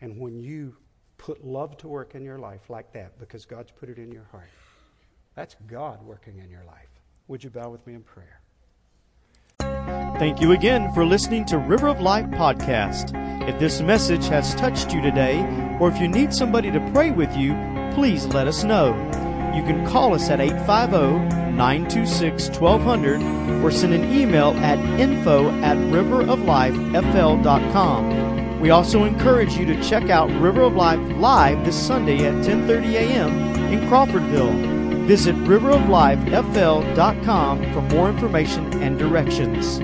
And 0.00 0.18
when 0.18 0.38
you 0.38 0.76
put 1.18 1.44
love 1.44 1.76
to 1.78 1.88
work 1.88 2.14
in 2.14 2.22
your 2.22 2.38
life 2.38 2.68
like 2.68 2.92
that, 2.92 3.18
because 3.18 3.46
God's 3.46 3.70
put 3.70 3.88
it 3.88 3.98
in 3.98 4.12
your 4.12 4.26
heart, 4.30 4.50
that's 5.34 5.56
God 5.66 6.04
working 6.04 6.38
in 6.38 6.50
your 6.50 6.64
life. 6.64 6.88
Would 7.28 7.42
you 7.42 7.50
bow 7.50 7.70
with 7.70 7.86
me 7.86 7.94
in 7.94 8.02
prayer? 8.02 8.40
Thank 10.18 10.40
you 10.40 10.52
again 10.52 10.92
for 10.94 11.04
listening 11.04 11.44
to 11.46 11.58
River 11.58 11.88
of 11.88 12.00
Life 12.00 12.26
podcast. 12.26 13.12
If 13.48 13.58
this 13.58 13.80
message 13.80 14.28
has 14.28 14.54
touched 14.54 14.92
you 14.92 15.00
today, 15.00 15.40
or 15.80 15.88
if 15.88 16.00
you 16.00 16.06
need 16.06 16.32
somebody 16.32 16.70
to 16.70 16.90
pray 16.92 17.10
with 17.10 17.34
you, 17.36 17.54
please 17.94 18.26
let 18.26 18.46
us 18.46 18.62
know. 18.62 18.94
You 19.54 19.62
can 19.62 19.86
call 19.86 20.14
us 20.14 20.30
at 20.30 20.40
850 20.40 21.52
926 21.54 22.58
1200 22.58 23.64
or 23.64 23.70
send 23.70 23.94
an 23.94 24.12
email 24.12 24.50
at 24.58 24.78
info 25.00 25.48
at 25.62 25.76
riveroflifefl.com. 25.76 28.23
We 28.64 28.70
also 28.70 29.04
encourage 29.04 29.56
you 29.58 29.66
to 29.66 29.82
check 29.82 30.08
out 30.08 30.30
River 30.40 30.62
of 30.62 30.74
Life 30.74 30.98
live 31.18 31.62
this 31.66 31.76
Sunday 31.76 32.24
at 32.24 32.32
10:30 32.42 32.94
a.m. 32.94 33.30
in 33.70 33.80
Crawfordville. 33.90 35.06
Visit 35.06 35.36
riveroflifefl.com 35.44 37.72
for 37.74 37.82
more 37.94 38.08
information 38.08 38.82
and 38.82 38.98
directions. 38.98 39.82